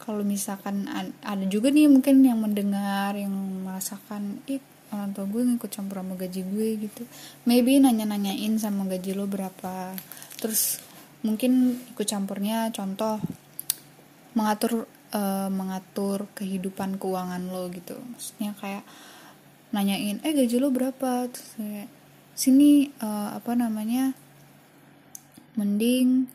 Kalau 0.00 0.24
misalkan 0.24 0.88
ada 1.20 1.44
juga 1.44 1.68
nih 1.68 1.92
mungkin 1.92 2.24
yang 2.24 2.40
mendengar 2.40 3.12
yang 3.12 3.32
merasakan 3.68 4.40
ih 4.48 4.64
orang 4.88 5.12
tua 5.12 5.28
gue 5.28 5.44
ngikut 5.44 5.68
campur 5.68 6.00
sama 6.00 6.16
gaji 6.16 6.40
gue 6.40 6.68
gitu. 6.88 7.04
Maybe 7.44 7.76
nanya-nanyain 7.76 8.56
sama 8.56 8.88
gaji 8.88 9.12
lo 9.12 9.28
berapa. 9.28 9.92
Terus 10.40 10.80
mungkin 11.20 11.76
ikut 11.92 12.06
campurnya 12.08 12.72
contoh 12.72 13.20
mengatur 14.32 14.88
uh, 15.12 15.52
mengatur 15.52 16.32
kehidupan 16.32 16.96
keuangan 16.96 17.44
lo 17.52 17.68
gitu. 17.68 18.00
Maksudnya 18.00 18.56
kayak 18.56 18.88
nanyain 19.76 20.24
eh 20.24 20.32
gaji 20.32 20.56
lo 20.56 20.72
berapa? 20.72 21.28
Terus 21.28 21.50
kayak 21.60 21.88
sini 22.32 22.88
uh, 23.04 23.36
apa 23.36 23.52
namanya 23.52 24.16
mending 25.56 26.28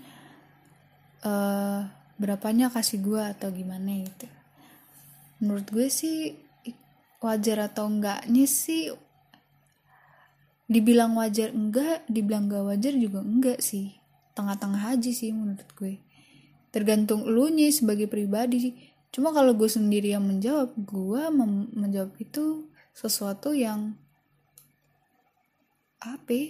uh, 1.26 1.86
berapanya 2.22 2.70
kasih 2.70 3.02
gue 3.02 3.22
atau 3.22 3.50
gimana 3.50 4.06
gitu. 4.06 4.28
Menurut 5.42 5.68
gue 5.74 5.88
sih 5.90 6.38
wajar 7.22 7.70
atau 7.70 7.90
enggaknya 7.90 8.46
sih 8.46 8.94
dibilang 10.70 11.18
wajar 11.18 11.52
enggak 11.52 12.06
dibilang 12.08 12.48
gak 12.48 12.66
wajar 12.66 12.94
juga 12.94 13.26
enggak 13.26 13.60
sih. 13.62 13.98
Tengah-tengah 14.38 14.96
aja 14.98 15.12
sih 15.12 15.34
menurut 15.34 15.68
gue. 15.76 15.98
Tergantung 16.72 17.28
lu 17.28 17.52
nya 17.52 17.68
sebagai 17.74 18.08
pribadi 18.08 18.78
cuma 19.12 19.36
kalau 19.36 19.52
gue 19.52 19.68
sendiri 19.68 20.16
yang 20.16 20.24
menjawab 20.24 20.72
gue 20.78 21.24
menjawab 21.76 22.16
itu 22.16 22.72
sesuatu 22.96 23.52
yang 23.52 24.00
apa 26.00 26.32
ya? 26.32 26.50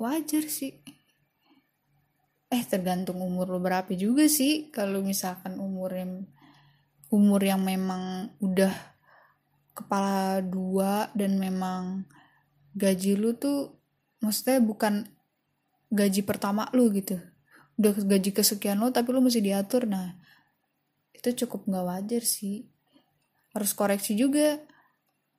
wajar 0.00 0.48
sih 0.48 0.80
eh 2.50 2.66
tergantung 2.66 3.22
umur 3.22 3.46
lo 3.46 3.62
berapa 3.62 3.94
juga 3.94 4.26
sih. 4.26 4.74
Kalau 4.74 5.06
misalkan 5.06 5.62
umur 5.62 5.94
yang 5.94 6.26
umur 7.14 7.38
yang 7.46 7.62
memang 7.62 8.34
udah 8.42 8.74
kepala 9.70 10.42
dua 10.42 11.14
dan 11.14 11.38
memang 11.38 12.04
gaji 12.74 13.14
lu 13.14 13.38
tuh 13.38 13.78
maksudnya 14.18 14.58
bukan 14.58 15.06
gaji 15.94 16.26
pertama 16.26 16.66
lu 16.74 16.90
gitu. 16.90 17.22
Udah 17.78 17.94
gaji 17.94 18.34
kesekian 18.34 18.82
lo 18.82 18.90
tapi 18.90 19.14
lu 19.14 19.22
masih 19.22 19.46
diatur. 19.46 19.86
Nah 19.86 20.18
itu 21.14 21.46
cukup 21.46 21.70
nggak 21.70 21.86
wajar 21.86 22.22
sih. 22.26 22.66
Harus 23.54 23.74
koreksi 23.78 24.18
juga 24.18 24.58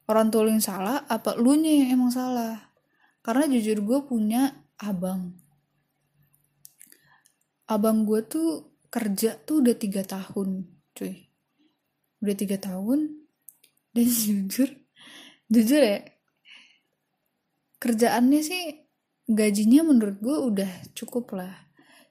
orang 0.07 0.31
tua 0.31 0.47
lu 0.47 0.51
yang 0.55 0.63
salah 0.63 1.03
apa 1.11 1.35
lu 1.35 1.59
nya 1.59 1.71
yang 1.75 1.99
emang 1.99 2.11
salah. 2.15 2.71
Karena 3.19 3.51
jujur 3.51 3.83
gue 3.83 3.99
punya 4.07 4.63
abang 4.79 5.40
abang 7.71 8.03
gue 8.03 8.19
tuh 8.27 8.75
kerja 8.91 9.39
tuh 9.47 9.63
udah 9.63 9.75
tiga 9.79 10.03
tahun 10.03 10.67
cuy. 10.91 11.31
Udah 12.19 12.35
tiga 12.35 12.59
tahun. 12.59 13.23
Dan 13.95 14.07
jujur 14.27 14.69
jujur 15.51 15.81
ya 15.83 15.99
kerjaannya 17.81 18.39
sih 18.45 18.63
gajinya 19.25 19.81
menurut 19.87 20.17
gue 20.19 20.37
udah 20.37 20.71
cukup 20.93 21.33
lah. 21.33 21.51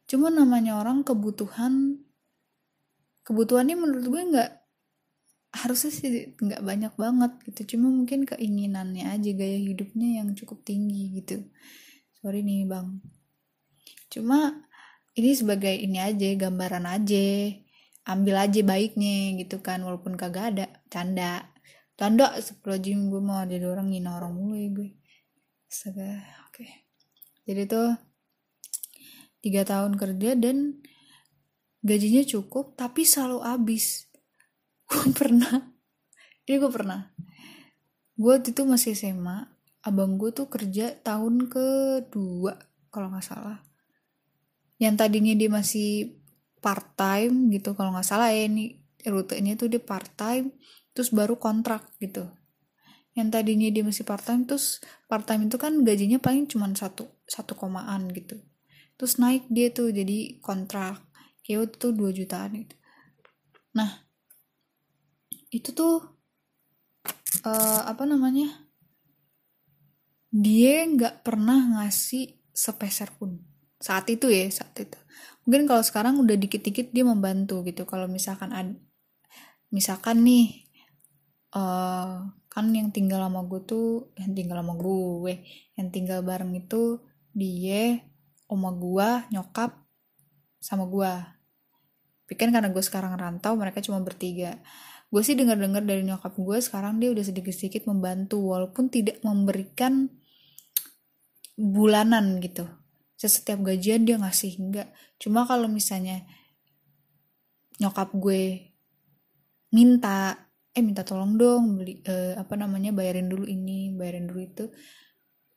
Cuma 0.08 0.32
namanya 0.32 0.80
orang 0.80 1.06
kebutuhan 1.06 2.02
kebutuhannya 3.22 3.76
menurut 3.78 4.06
gue 4.10 4.22
nggak 4.34 4.50
harusnya 5.50 5.92
sih 5.94 6.08
nggak 6.36 6.62
banyak 6.64 6.92
banget 6.98 7.32
gitu. 7.46 7.76
Cuma 7.76 7.92
mungkin 7.92 8.26
keinginannya 8.26 9.06
aja 9.08 9.30
gaya 9.36 9.58
hidupnya 9.60 10.24
yang 10.24 10.34
cukup 10.34 10.66
tinggi 10.66 11.22
gitu. 11.22 11.46
Sorry 12.18 12.42
nih 12.42 12.66
bang. 12.66 12.98
Cuma 14.10 14.66
ini 15.18 15.30
sebagai 15.34 15.74
ini 15.74 15.98
aja 15.98 16.28
gambaran 16.38 16.86
aja. 16.86 17.54
Ambil 18.08 18.34
aja 18.38 18.60
baiknya 18.64 19.38
gitu 19.38 19.62
kan 19.62 19.82
walaupun 19.82 20.14
kagak 20.14 20.54
ada. 20.54 20.66
Canda. 20.90 21.50
Canda 21.98 22.32
jim 22.80 23.12
gue 23.12 23.20
mau 23.20 23.44
jadi 23.44 23.66
orang 23.68 23.92
ngina 23.92 24.16
orang 24.16 24.32
mulu 24.32 24.56
ya 24.56 24.68
gue. 24.72 24.90
Astaga, 25.70 26.10
oke. 26.48 26.66
Jadi 27.44 27.62
tuh 27.68 27.90
tiga 29.44 29.62
tahun 29.68 29.94
kerja 30.00 30.34
dan 30.36 30.80
gajinya 31.84 32.22
cukup 32.24 32.74
tapi 32.74 33.04
selalu 33.04 33.44
habis. 33.44 34.10
Gue 34.90 35.14
pernah. 35.14 35.70
Ini 36.50 36.58
gue 36.58 36.72
pernah. 36.72 37.14
Gue 38.18 38.42
itu 38.42 38.66
masih 38.66 38.98
SMA 38.98 39.46
abang 39.86 40.18
gue 40.20 40.34
tuh 40.34 40.50
kerja 40.50 40.92
tahun 41.00 41.46
kedua 41.48 42.58
kalau 42.92 43.08
nggak 43.08 43.24
salah 43.24 43.69
yang 44.80 44.96
tadinya 44.96 45.36
dia 45.36 45.52
masih 45.52 46.16
part 46.64 46.96
time 46.96 47.52
gitu 47.52 47.76
kalau 47.76 47.92
nggak 47.92 48.08
salah 48.08 48.32
ya 48.32 48.48
ini 48.48 48.80
rute 49.04 49.36
ini 49.36 49.52
tuh 49.52 49.68
dia 49.68 49.80
part 49.80 50.08
time 50.16 50.56
terus 50.96 51.12
baru 51.12 51.36
kontrak 51.36 51.92
gitu. 52.00 52.24
Yang 53.12 53.28
tadinya 53.36 53.68
dia 53.68 53.84
masih 53.84 54.08
part 54.08 54.24
time 54.24 54.48
terus 54.48 54.80
part 55.04 55.28
time 55.28 55.52
itu 55.52 55.60
kan 55.60 55.84
gajinya 55.84 56.16
paling 56.16 56.48
cuma 56.48 56.72
satu 56.72 57.12
satu 57.28 57.52
komaan 57.52 58.08
gitu. 58.16 58.40
Terus 58.96 59.20
naik 59.20 59.44
dia 59.52 59.68
tuh 59.68 59.92
jadi 59.92 60.40
kontrak 60.40 60.96
kayak 61.44 61.72
itu 61.72 61.76
tuh 61.76 61.92
dua 61.92 62.10
jutaan 62.16 62.64
gitu. 62.64 62.76
Nah 63.76 64.08
itu 65.52 65.76
tuh 65.76 66.00
uh, 67.44 67.82
apa 67.84 68.08
namanya 68.08 68.64
dia 70.32 70.88
nggak 70.88 71.20
pernah 71.20 71.58
ngasih 71.76 72.38
sepeser 72.54 73.12
pun 73.18 73.49
saat 73.80 74.06
itu 74.12 74.28
ya 74.28 74.46
saat 74.52 74.76
itu. 74.76 74.98
Mungkin 75.48 75.64
kalau 75.64 75.80
sekarang 75.80 76.20
udah 76.20 76.36
dikit-dikit 76.36 76.92
dia 76.92 77.02
membantu 77.02 77.64
gitu. 77.64 77.88
Kalau 77.88 78.06
misalkan 78.06 78.52
ada 78.52 78.76
misalkan 79.72 80.26
nih 80.26 80.66
uh, 81.56 82.26
kan 82.50 82.66
yang 82.74 82.90
tinggal 82.90 83.22
sama 83.22 83.46
gue 83.46 83.60
tuh 83.62 84.10
yang 84.18 84.34
tinggal 84.34 84.58
sama 84.58 84.74
gue 84.74 85.34
yang 85.78 85.88
tinggal 85.94 86.26
bareng 86.26 86.50
itu 86.58 86.98
dia 87.30 88.02
oma 88.50 88.74
gue 88.74 89.08
nyokap 89.30 89.78
sama 90.58 90.90
gue 90.90 91.12
tapi 92.26 92.34
kan 92.34 92.50
karena 92.54 92.70
gue 92.70 92.78
sekarang 92.78 93.18
rantau 93.18 93.58
mereka 93.58 93.82
cuma 93.82 93.98
bertiga. 94.06 94.54
Gue 95.10 95.26
sih 95.26 95.34
dengar 95.34 95.58
dengar 95.58 95.82
dari 95.82 96.06
nyokap 96.06 96.38
gue 96.38 96.62
sekarang 96.62 97.02
dia 97.02 97.10
udah 97.10 97.26
sedikit-sedikit 97.26 97.90
membantu 97.90 98.54
walaupun 98.54 98.86
tidak 98.86 99.18
memberikan 99.26 100.06
bulanan 101.58 102.38
gitu 102.38 102.70
setiap 103.28 103.60
gajian 103.60 104.08
dia 104.08 104.16
ngasih 104.16 104.56
enggak 104.56 104.88
cuma 105.20 105.44
kalau 105.44 105.68
misalnya 105.68 106.24
nyokap 107.80 108.12
gue 108.16 108.70
minta 109.72 110.36
eh 110.70 110.82
minta 110.84 111.02
tolong 111.02 111.34
dong 111.34 111.80
beli 111.80 111.98
eh, 112.06 112.38
apa 112.38 112.54
namanya 112.54 112.94
bayarin 112.94 113.26
dulu 113.26 113.48
ini 113.48 113.90
bayarin 113.94 114.30
dulu 114.30 114.40
itu. 114.44 114.64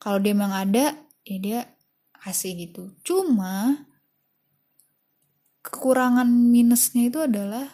Kalau 0.00 0.18
dia 0.18 0.34
emang 0.34 0.50
ada 0.50 0.96
ya 1.22 1.38
dia 1.38 1.60
kasih 2.18 2.66
gitu. 2.66 2.96
Cuma 3.06 3.86
kekurangan 5.64 6.26
minusnya 6.26 7.08
itu 7.08 7.18
adalah 7.22 7.64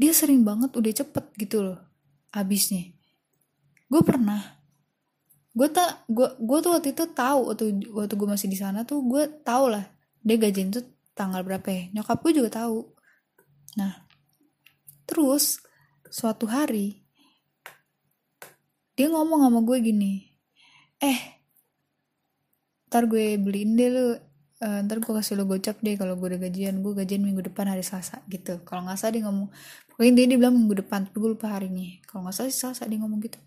dia 0.00 0.16
sering 0.16 0.42
banget 0.42 0.72
udah 0.72 0.92
cepet 0.96 1.24
gitu 1.36 1.58
loh 1.60 1.78
habisnya. 2.32 2.96
Gue 3.90 4.00
pernah 4.00 4.59
gue 5.50 5.68
tak 5.70 6.06
gue 6.06 6.28
gue 6.38 6.58
tuh 6.62 6.70
waktu 6.78 6.94
itu 6.94 7.04
tahu 7.10 7.50
waktu 7.50 7.64
waktu 7.90 8.14
gue 8.14 8.28
masih 8.30 8.46
di 8.46 8.58
sana 8.58 8.86
tuh 8.86 9.02
gue 9.02 9.26
tau 9.42 9.66
lah 9.66 9.82
dia 10.22 10.36
gajian 10.38 10.70
tuh 10.70 10.84
tanggal 11.16 11.42
berapa 11.42 11.68
ya. 11.68 11.82
Nyokap 11.96 12.18
gue 12.22 12.32
juga 12.40 12.50
tahu. 12.64 12.86
Nah 13.76 14.06
terus 15.04 15.58
suatu 16.06 16.46
hari 16.46 17.02
dia 18.94 19.10
ngomong 19.10 19.42
sama 19.42 19.60
gue 19.66 19.78
gini 19.82 20.12
eh 21.02 21.18
ntar 22.86 23.10
gue 23.10 23.38
beliin 23.38 23.74
deh 23.74 23.90
lu 23.90 24.06
uh, 24.06 24.78
ntar 24.86 25.02
gue 25.02 25.12
kasih 25.14 25.34
lo 25.34 25.50
gocap 25.50 25.82
deh 25.82 25.98
kalau 25.98 26.14
gue 26.14 26.30
udah 26.30 26.40
gajian. 26.46 26.78
Gue 26.78 26.94
gajian 26.94 27.26
minggu 27.26 27.42
depan 27.50 27.66
hari 27.74 27.82
selasa 27.82 28.22
gitu. 28.30 28.62
Kalau 28.62 28.86
nggak 28.86 29.02
salah 29.02 29.18
dia 29.18 29.22
ngomong 29.26 29.50
pokoknya 29.90 30.12
dia, 30.14 30.24
dia 30.30 30.38
bilang 30.38 30.54
minggu 30.54 30.78
depan 30.86 31.10
tapi 31.10 31.16
gue 31.18 31.30
lupa 31.34 31.50
harinya 31.58 31.90
kalau 32.06 32.22
nggak 32.22 32.38
salah 32.38 32.50
sih 32.54 32.60
selasa 32.62 32.86
dia 32.86 33.02
ngomong 33.02 33.18
gitu. 33.18 33.42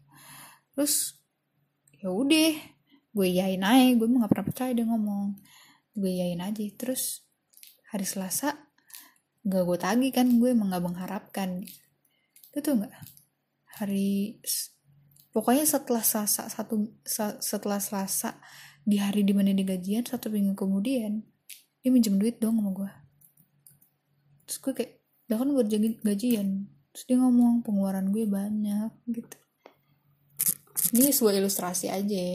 Terus 0.75 1.22
ya 2.03 2.11
udah 2.11 2.51
gue 3.15 3.27
yain 3.31 3.63
aja 3.63 3.95
gue 3.95 4.03
nggak 4.03 4.27
pernah 4.27 4.47
percaya 4.51 4.71
dia 4.75 4.83
ngomong. 4.83 5.39
Gue 5.95 6.11
yain 6.19 6.43
aja 6.43 6.59
terus 6.75 7.23
hari 7.87 8.03
selasa 8.03 8.59
gak 9.43 9.63
gue 9.63 9.77
tagih 9.79 10.11
kan 10.11 10.27
gue 10.27 10.51
emang 10.51 10.67
gak 10.75 10.83
mengharapkan. 10.83 11.63
Itu 12.51 12.75
nggak 12.75 12.91
hari 13.79 14.37
pokoknya 15.31 15.63
setelah 15.63 16.03
selasa 16.03 16.51
satu 16.51 16.91
setelah 17.39 17.79
selasa 17.79 18.35
di 18.83 18.99
hari 18.99 19.23
di 19.23 19.31
mana 19.31 19.55
dia 19.55 19.63
gajian 19.63 20.03
satu 20.03 20.27
minggu 20.27 20.59
kemudian 20.59 21.23
dia 21.79 21.89
minjem 21.89 22.19
duit 22.19 22.35
dong 22.43 22.59
sama 22.59 22.71
gue. 22.75 22.91
Terus 24.43 24.57
gue 24.59 24.73
kayak 24.75 24.91
dah 25.31 25.37
kan 25.39 25.49
gue 25.55 25.63
gajian. 26.03 26.67
Terus 26.91 27.03
dia 27.07 27.17
ngomong 27.17 27.63
pengeluaran 27.63 28.11
gue 28.11 28.27
banyak 28.27 28.91
gitu 29.07 29.42
ini 30.93 31.09
sebuah 31.09 31.41
ilustrasi 31.41 31.89
aja. 31.89 32.25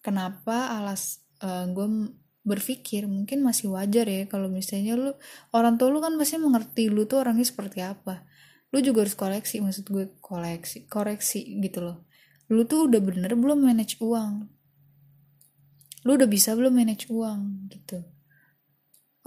Kenapa 0.00 0.72
alas 0.72 1.20
uh, 1.44 1.68
gue 1.68 2.08
berpikir 2.48 3.04
mungkin 3.04 3.44
masih 3.44 3.68
wajar 3.68 4.08
ya 4.08 4.24
kalau 4.24 4.48
misalnya 4.48 4.96
lu 4.96 5.12
orang 5.52 5.76
tua 5.76 5.92
lu 5.92 6.00
kan 6.00 6.16
pasti 6.16 6.40
mengerti 6.40 6.88
lu 6.88 7.04
tuh 7.04 7.20
orangnya 7.20 7.44
seperti 7.44 7.84
apa. 7.84 8.24
Lu 8.72 8.80
juga 8.80 9.04
harus 9.04 9.12
koleksi 9.12 9.60
maksud 9.60 9.84
gue 9.92 10.16
koleksi 10.24 10.88
koreksi 10.88 11.60
gitu 11.60 11.84
loh. 11.84 12.08
Lu 12.48 12.64
tuh 12.64 12.88
udah 12.88 13.00
bener 13.04 13.36
belum 13.36 13.60
manage 13.60 14.00
uang? 14.00 14.48
Lu 16.08 16.10
udah 16.16 16.28
bisa 16.28 16.56
belum 16.56 16.72
manage 16.72 17.12
uang? 17.12 17.68
Gitu. 17.68 18.00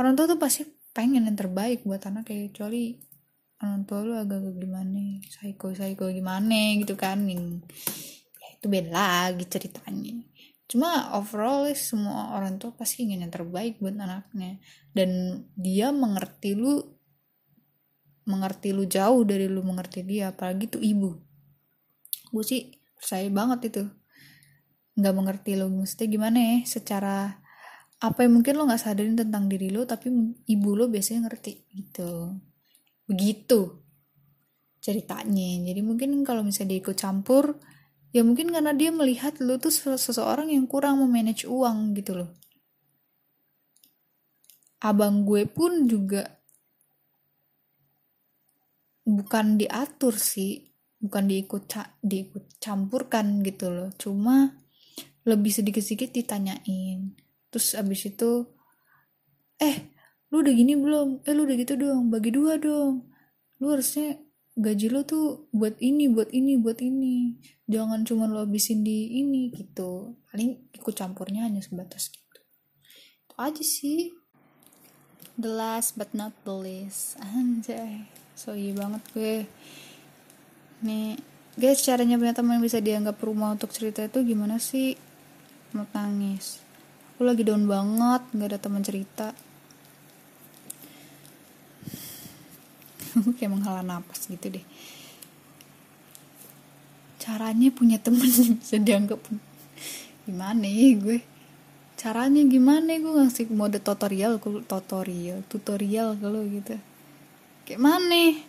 Orang 0.01 0.17
tua 0.17 0.25
tuh 0.25 0.41
pasti 0.41 0.65
pengen 0.97 1.29
yang 1.29 1.37
terbaik 1.37 1.85
buat 1.85 2.01
anak 2.09 2.25
kayak 2.25 2.57
kecuali 2.57 2.97
orang 3.61 3.85
tua 3.85 4.01
lu 4.01 4.17
agak 4.17 4.41
gimana 4.57 5.21
psycho 5.29 5.71
psycho 5.71 6.09
gimana 6.09 6.81
gitu 6.81 6.97
kan 6.97 7.21
itu 8.61 8.69
beda 8.69 8.93
lagi 8.93 9.41
ceritanya. 9.49 10.21
Cuma 10.69 11.17
overall 11.17 11.65
semua 11.73 12.37
orang 12.37 12.61
tua 12.61 12.71
pasti 12.77 13.09
ingin 13.09 13.25
yang 13.25 13.33
terbaik 13.33 13.81
buat 13.81 13.97
anaknya. 13.97 14.61
Dan 14.93 15.41
dia 15.57 15.89
mengerti 15.89 16.53
lu 16.53 16.77
mengerti 18.29 18.69
lu 18.69 18.85
jauh 18.85 19.25
dari 19.25 19.49
lu 19.49 19.65
mengerti 19.65 20.05
dia 20.05 20.29
apalagi 20.29 20.69
tuh 20.69 20.77
ibu. 20.77 21.17
Gue 22.29 22.43
sih 22.45 22.69
percaya 22.93 23.25
banget 23.33 23.73
itu. 23.73 23.83
Nggak 24.93 25.15
mengerti 25.17 25.51
lu 25.57 25.67
mesti 25.73 26.05
gimana 26.05 26.37
ya 26.37 26.57
secara 26.63 27.33
apa 27.97 28.19
yang 28.21 28.37
mungkin 28.37 28.61
lo 28.61 28.69
nggak 28.69 28.81
sadarin 28.81 29.17
tentang 29.17 29.49
diri 29.49 29.73
lo 29.73 29.89
tapi 29.89 30.13
ibu 30.45 30.69
lo 30.77 30.85
biasanya 30.85 31.27
ngerti 31.27 31.65
gitu. 31.73 32.37
Begitu 33.09 33.81
ceritanya. 34.79 35.67
Jadi 35.67 35.81
mungkin 35.81 36.21
kalau 36.21 36.45
misalnya 36.45 36.77
dia 36.77 36.79
ikut 36.79 36.95
campur 36.95 37.59
ya 38.11 38.21
mungkin 38.27 38.51
karena 38.51 38.75
dia 38.75 38.91
melihat 38.91 39.39
lu 39.39 39.55
tuh 39.55 39.71
seseorang 39.71 40.51
yang 40.51 40.67
kurang 40.67 40.99
memanage 40.99 41.47
uang 41.47 41.95
gitu 41.95 42.23
loh. 42.23 42.31
Abang 44.83 45.23
gue 45.23 45.47
pun 45.47 45.87
juga 45.87 46.25
bukan 49.07 49.57
diatur 49.57 50.15
sih 50.15 50.71
bukan 51.01 51.25
diikut 51.25 51.65
ca 51.65 51.97
diikut 52.03 52.61
campurkan 52.61 53.41
gitu 53.41 53.71
loh. 53.71 53.89
Cuma 53.97 54.53
lebih 55.25 55.53
sedikit-sedikit 55.53 56.13
ditanyain. 56.13 57.13
Terus 57.49 57.73
abis 57.77 58.11
itu 58.11 58.47
eh 59.61 59.91
lu 60.33 60.41
udah 60.43 60.53
gini 60.53 60.73
belum? 60.77 61.23
Eh 61.25 61.33
lu 61.33 61.45
udah 61.45 61.57
gitu 61.57 61.73
dong 61.77 62.09
bagi 62.13 62.29
dua 62.33 62.57
dong. 62.61 63.09
Lu 63.61 63.65
harusnya 63.73 64.17
gaji 64.61 64.87
lo 64.93 65.01
tuh 65.01 65.49
buat 65.49 65.75
ini 65.81 66.05
buat 66.13 66.29
ini 66.29 66.61
buat 66.61 66.77
ini. 66.79 67.41
Jangan 67.65 68.05
cuma 68.05 68.29
lo 68.29 68.45
habisin 68.45 68.85
di 68.85 69.17
ini 69.17 69.49
gitu. 69.49 70.15
Paling 70.29 70.71
ikut 70.77 70.93
campurnya 70.93 71.49
hanya 71.49 71.65
sebatas 71.65 72.13
gitu. 72.13 72.39
Itu 73.25 73.35
aja 73.41 73.63
sih. 73.65 74.13
The 75.41 75.49
last 75.49 75.97
but 75.97 76.13
not 76.13 76.37
the 76.45 76.53
least. 76.53 77.17
Anjay. 77.17 78.05
So 78.37 78.53
iya 78.53 78.77
banget 78.77 79.01
gue. 79.17 79.35
Nih 80.85 81.17
guys 81.57 81.81
caranya 81.81 82.21
punya 82.21 82.37
teman 82.37 82.61
bisa 82.61 82.77
dianggap 82.77 83.17
rumah 83.19 83.57
untuk 83.57 83.73
cerita 83.73 84.05
itu 84.05 84.21
gimana 84.21 84.61
sih? 84.61 84.93
Mau 85.73 85.89
nangis. 85.89 86.61
Aku 87.17 87.25
lagi 87.25 87.41
down 87.41 87.65
banget 87.65 88.21
nggak 88.29 88.49
ada 88.53 88.59
teman 88.61 88.85
cerita 88.85 89.33
kayak 93.37 93.51
menghela 93.51 93.83
napas 93.83 94.27
gitu 94.27 94.47
deh. 94.47 94.65
Caranya 97.21 97.69
punya 97.69 98.01
temen 98.01 98.25
bisa 98.61 98.81
dianggap 98.81 99.21
gimana 100.25 100.65
ya 100.65 100.89
gue? 100.97 101.19
Caranya 101.99 102.41
gimana 102.49 102.97
gue 102.97 103.13
ngasih 103.13 103.53
mode 103.53 103.77
tutorial 103.77 104.41
tutorial 104.65 105.45
tutorial 105.45 106.17
kalau 106.17 106.41
gitu. 106.49 106.77
Kayak 107.69 107.81
mana? 107.81 108.41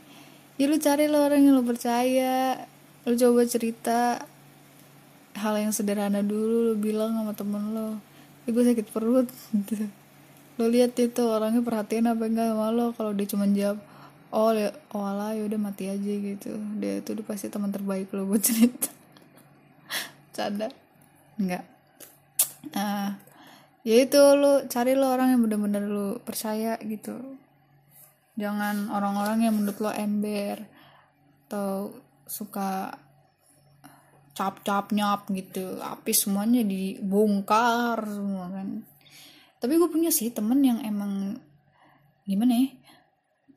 Ya 0.57 0.65
lu 0.69 0.81
cari 0.81 1.05
lo 1.09 1.21
orang 1.21 1.45
yang 1.45 1.61
lo 1.61 1.65
percaya 1.65 2.65
lo 3.03 3.13
coba 3.19 3.43
cerita 3.45 4.25
hal 5.37 5.55
yang 5.59 5.73
sederhana 5.75 6.23
dulu 6.23 6.73
lo 6.73 6.75
bilang 6.81 7.13
sama 7.13 7.33
temen 7.37 7.77
lo. 7.77 8.01
Ya 8.49 8.57
gue 8.57 8.65
sakit 8.65 8.87
perut 8.89 9.29
gitu. 9.69 9.85
Lo 10.57 10.69
lihat 10.69 10.97
itu 10.97 11.23
orangnya 11.25 11.61
perhatian 11.61 12.09
apa 12.09 12.25
enggak 12.25 12.57
sama 12.57 12.69
lo 12.73 12.87
kalau 12.97 13.13
dia 13.13 13.29
cuma 13.29 13.45
jawab 13.53 13.92
oh 14.33 14.51
oh 14.97 15.05
ala 15.05 15.37
ya 15.37 15.45
udah 15.45 15.61
mati 15.61 15.93
aja 15.93 16.13
gitu. 16.13 16.57
Dia 16.81 17.05
itu 17.05 17.13
udah 17.13 17.27
pasti 17.29 17.53
teman 17.53 17.69
terbaik 17.69 18.09
lo 18.17 18.25
buat 18.25 18.41
cerita. 18.41 18.89
Canda. 20.35 20.73
Enggak. 21.37 21.65
Nah 22.73 23.21
ya 23.85 23.97
itu 24.01 24.21
lo 24.39 24.65
cari 24.67 24.97
lo 24.97 25.13
orang 25.13 25.37
yang 25.37 25.41
bener-bener 25.45 25.85
lo 25.85 26.19
percaya 26.25 26.81
gitu. 26.81 27.37
Jangan 28.41 28.89
orang-orang 28.89 29.45
yang 29.45 29.55
menurut 29.61 29.79
lo 29.85 29.93
ember 29.93 30.65
atau 31.47 31.93
suka 32.25 32.97
cap 34.33 34.65
cap 34.65 34.89
nyap 34.97 35.29
gitu. 35.29 35.77
Api 35.77 36.13
semuanya 36.17 36.65
dibongkar 36.65 38.01
semua 38.09 38.49
kan. 38.49 38.81
Tapi 39.61 39.73
gue 39.77 39.89
punya 39.93 40.09
sih 40.09 40.33
temen 40.33 40.65
yang 40.65 40.81
emang 40.81 41.37
gimana 42.25 42.55
ya 42.57 42.82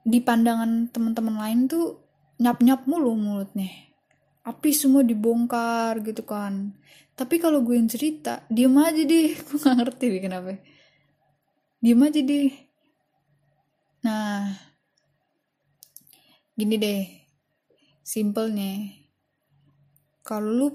di 0.06 0.22
pandangan 0.22 0.93
teman-teman 0.93 1.36
lain 1.41 1.60
tuh 1.66 1.97
nyap-nyap 2.38 2.86
mulu 2.86 3.18
mulutnya. 3.18 3.68
Api 4.45 4.70
semua 4.70 5.01
dibongkar 5.01 6.06
gitu 6.06 6.22
kan. 6.22 6.78
Tapi 7.18 7.41
kalau 7.41 7.66
gue 7.66 7.74
yang 7.74 7.89
cerita 7.89 8.45
diem 8.53 8.78
aja 8.78 9.01
deh. 9.01 9.34
Gue 9.49 9.58
gak 9.58 9.76
ngerti 9.82 10.06
deh 10.14 10.22
kenapa 10.22 10.62
diem 11.82 12.01
aja 12.06 12.22
deh. 12.22 12.49
Nah 14.06 14.53
gini 16.53 16.76
deh. 16.78 17.03
Simpelnya 18.06 18.93
kalau 20.22 20.53
lu 20.53 20.68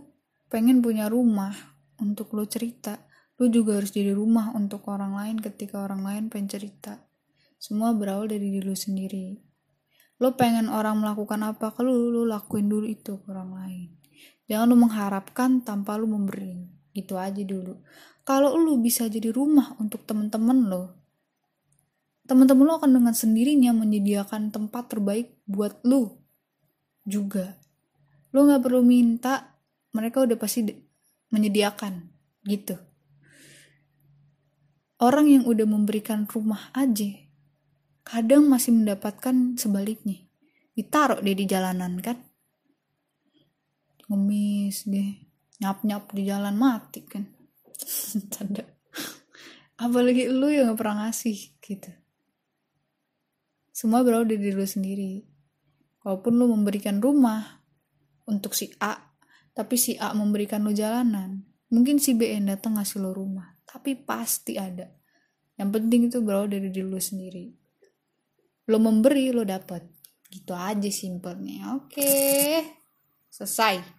pengen 0.50 0.82
punya 0.82 1.06
rumah 1.06 1.54
untuk 2.02 2.34
lu 2.34 2.42
cerita 2.50 3.06
lu 3.40 3.48
juga 3.48 3.80
harus 3.80 3.94
jadi 3.94 4.12
rumah 4.12 4.52
untuk 4.52 4.84
orang 4.92 5.16
lain 5.16 5.36
ketika 5.40 5.80
orang 5.80 6.04
lain 6.04 6.24
pengen 6.28 6.50
cerita 6.50 7.00
semua 7.60 7.92
berawal 7.92 8.32
dari 8.32 8.48
diri 8.48 8.64
lu 8.64 8.72
sendiri. 8.72 9.36
Lo 10.16 10.32
pengen 10.40 10.72
orang 10.72 10.96
melakukan 10.96 11.44
apa 11.44 11.76
ke 11.76 11.84
lu 11.84 12.08
lu 12.08 12.24
lakuin 12.24 12.72
dulu 12.72 12.88
itu 12.88 13.20
ke 13.20 13.28
orang 13.28 13.52
lain. 13.52 13.88
Jangan 14.48 14.66
lu 14.72 14.76
mengharapkan 14.80 15.60
tanpa 15.60 16.00
lu 16.00 16.08
memberi. 16.08 16.64
Gitu 16.96 17.20
aja 17.20 17.44
dulu. 17.44 17.84
Kalau 18.24 18.56
lu 18.56 18.80
bisa 18.80 19.04
jadi 19.06 19.28
rumah 19.28 19.76
untuk 19.76 20.08
temen-temen 20.08 20.72
lo 20.72 21.00
teman-teman 22.30 22.62
lo 22.62 22.78
akan 22.78 23.02
dengan 23.02 23.10
sendirinya 23.10 23.74
menyediakan 23.74 24.54
tempat 24.54 24.86
terbaik 24.86 25.34
buat 25.50 25.82
lu 25.82 26.14
juga. 27.02 27.58
Lo 28.30 28.46
nggak 28.46 28.62
perlu 28.62 28.86
minta 28.86 29.58
mereka 29.90 30.22
udah 30.22 30.38
pasti 30.38 30.62
menyediakan. 31.34 32.06
Gitu. 32.46 32.78
Orang 35.02 35.26
yang 35.26 35.42
udah 35.42 35.66
memberikan 35.66 36.22
rumah 36.30 36.70
aja 36.70 37.10
kadang 38.10 38.50
masih 38.50 38.74
mendapatkan 38.74 39.54
sebaliknya 39.54 40.18
ditaruh 40.74 41.22
deh 41.22 41.36
di 41.38 41.46
jalanan 41.46 42.02
kan 42.02 42.18
ngemis 44.10 44.90
deh 44.90 45.10
nyap 45.62 45.86
nyap 45.86 46.10
di 46.10 46.26
jalan 46.26 46.58
mati 46.58 47.06
kan 47.06 47.24
tanda 48.34 48.66
apalagi 49.78 50.26
lu 50.26 50.50
yang 50.50 50.74
gak 50.74 50.78
pernah 50.82 51.06
ngasih 51.06 51.38
gitu 51.62 51.90
semua 53.80 54.04
berawal 54.04 54.28
dari 54.28 54.44
diri 54.44 54.60
lu 54.60 54.68
sendiri. 54.68 55.24
Walaupun 56.04 56.36
lu 56.36 56.52
memberikan 56.52 57.00
rumah 57.00 57.64
untuk 58.28 58.52
si 58.52 58.68
A, 58.76 58.92
tapi 59.56 59.80
si 59.80 59.96
A 59.96 60.12
memberikan 60.12 60.60
lu 60.60 60.76
jalanan. 60.76 61.48
Mungkin 61.72 61.96
si 61.96 62.12
B 62.12 62.28
yang 62.28 62.52
datang 62.52 62.76
ngasih 62.76 63.00
lu 63.00 63.16
rumah, 63.16 63.56
tapi 63.64 63.96
pasti 63.96 64.60
ada. 64.60 64.84
Yang 65.56 65.80
penting 65.80 66.00
itu 66.12 66.20
berawal 66.20 66.52
dari 66.52 66.68
diri 66.68 66.84
lu 66.84 67.00
sendiri. 67.00 67.56
Lo 68.70 68.78
memberi, 68.78 69.34
lo 69.34 69.42
dapat. 69.42 69.82
Gitu 70.30 70.54
aja 70.54 70.86
simpelnya. 70.94 71.74
Oke. 71.74 72.62
Selesai. 73.26 73.98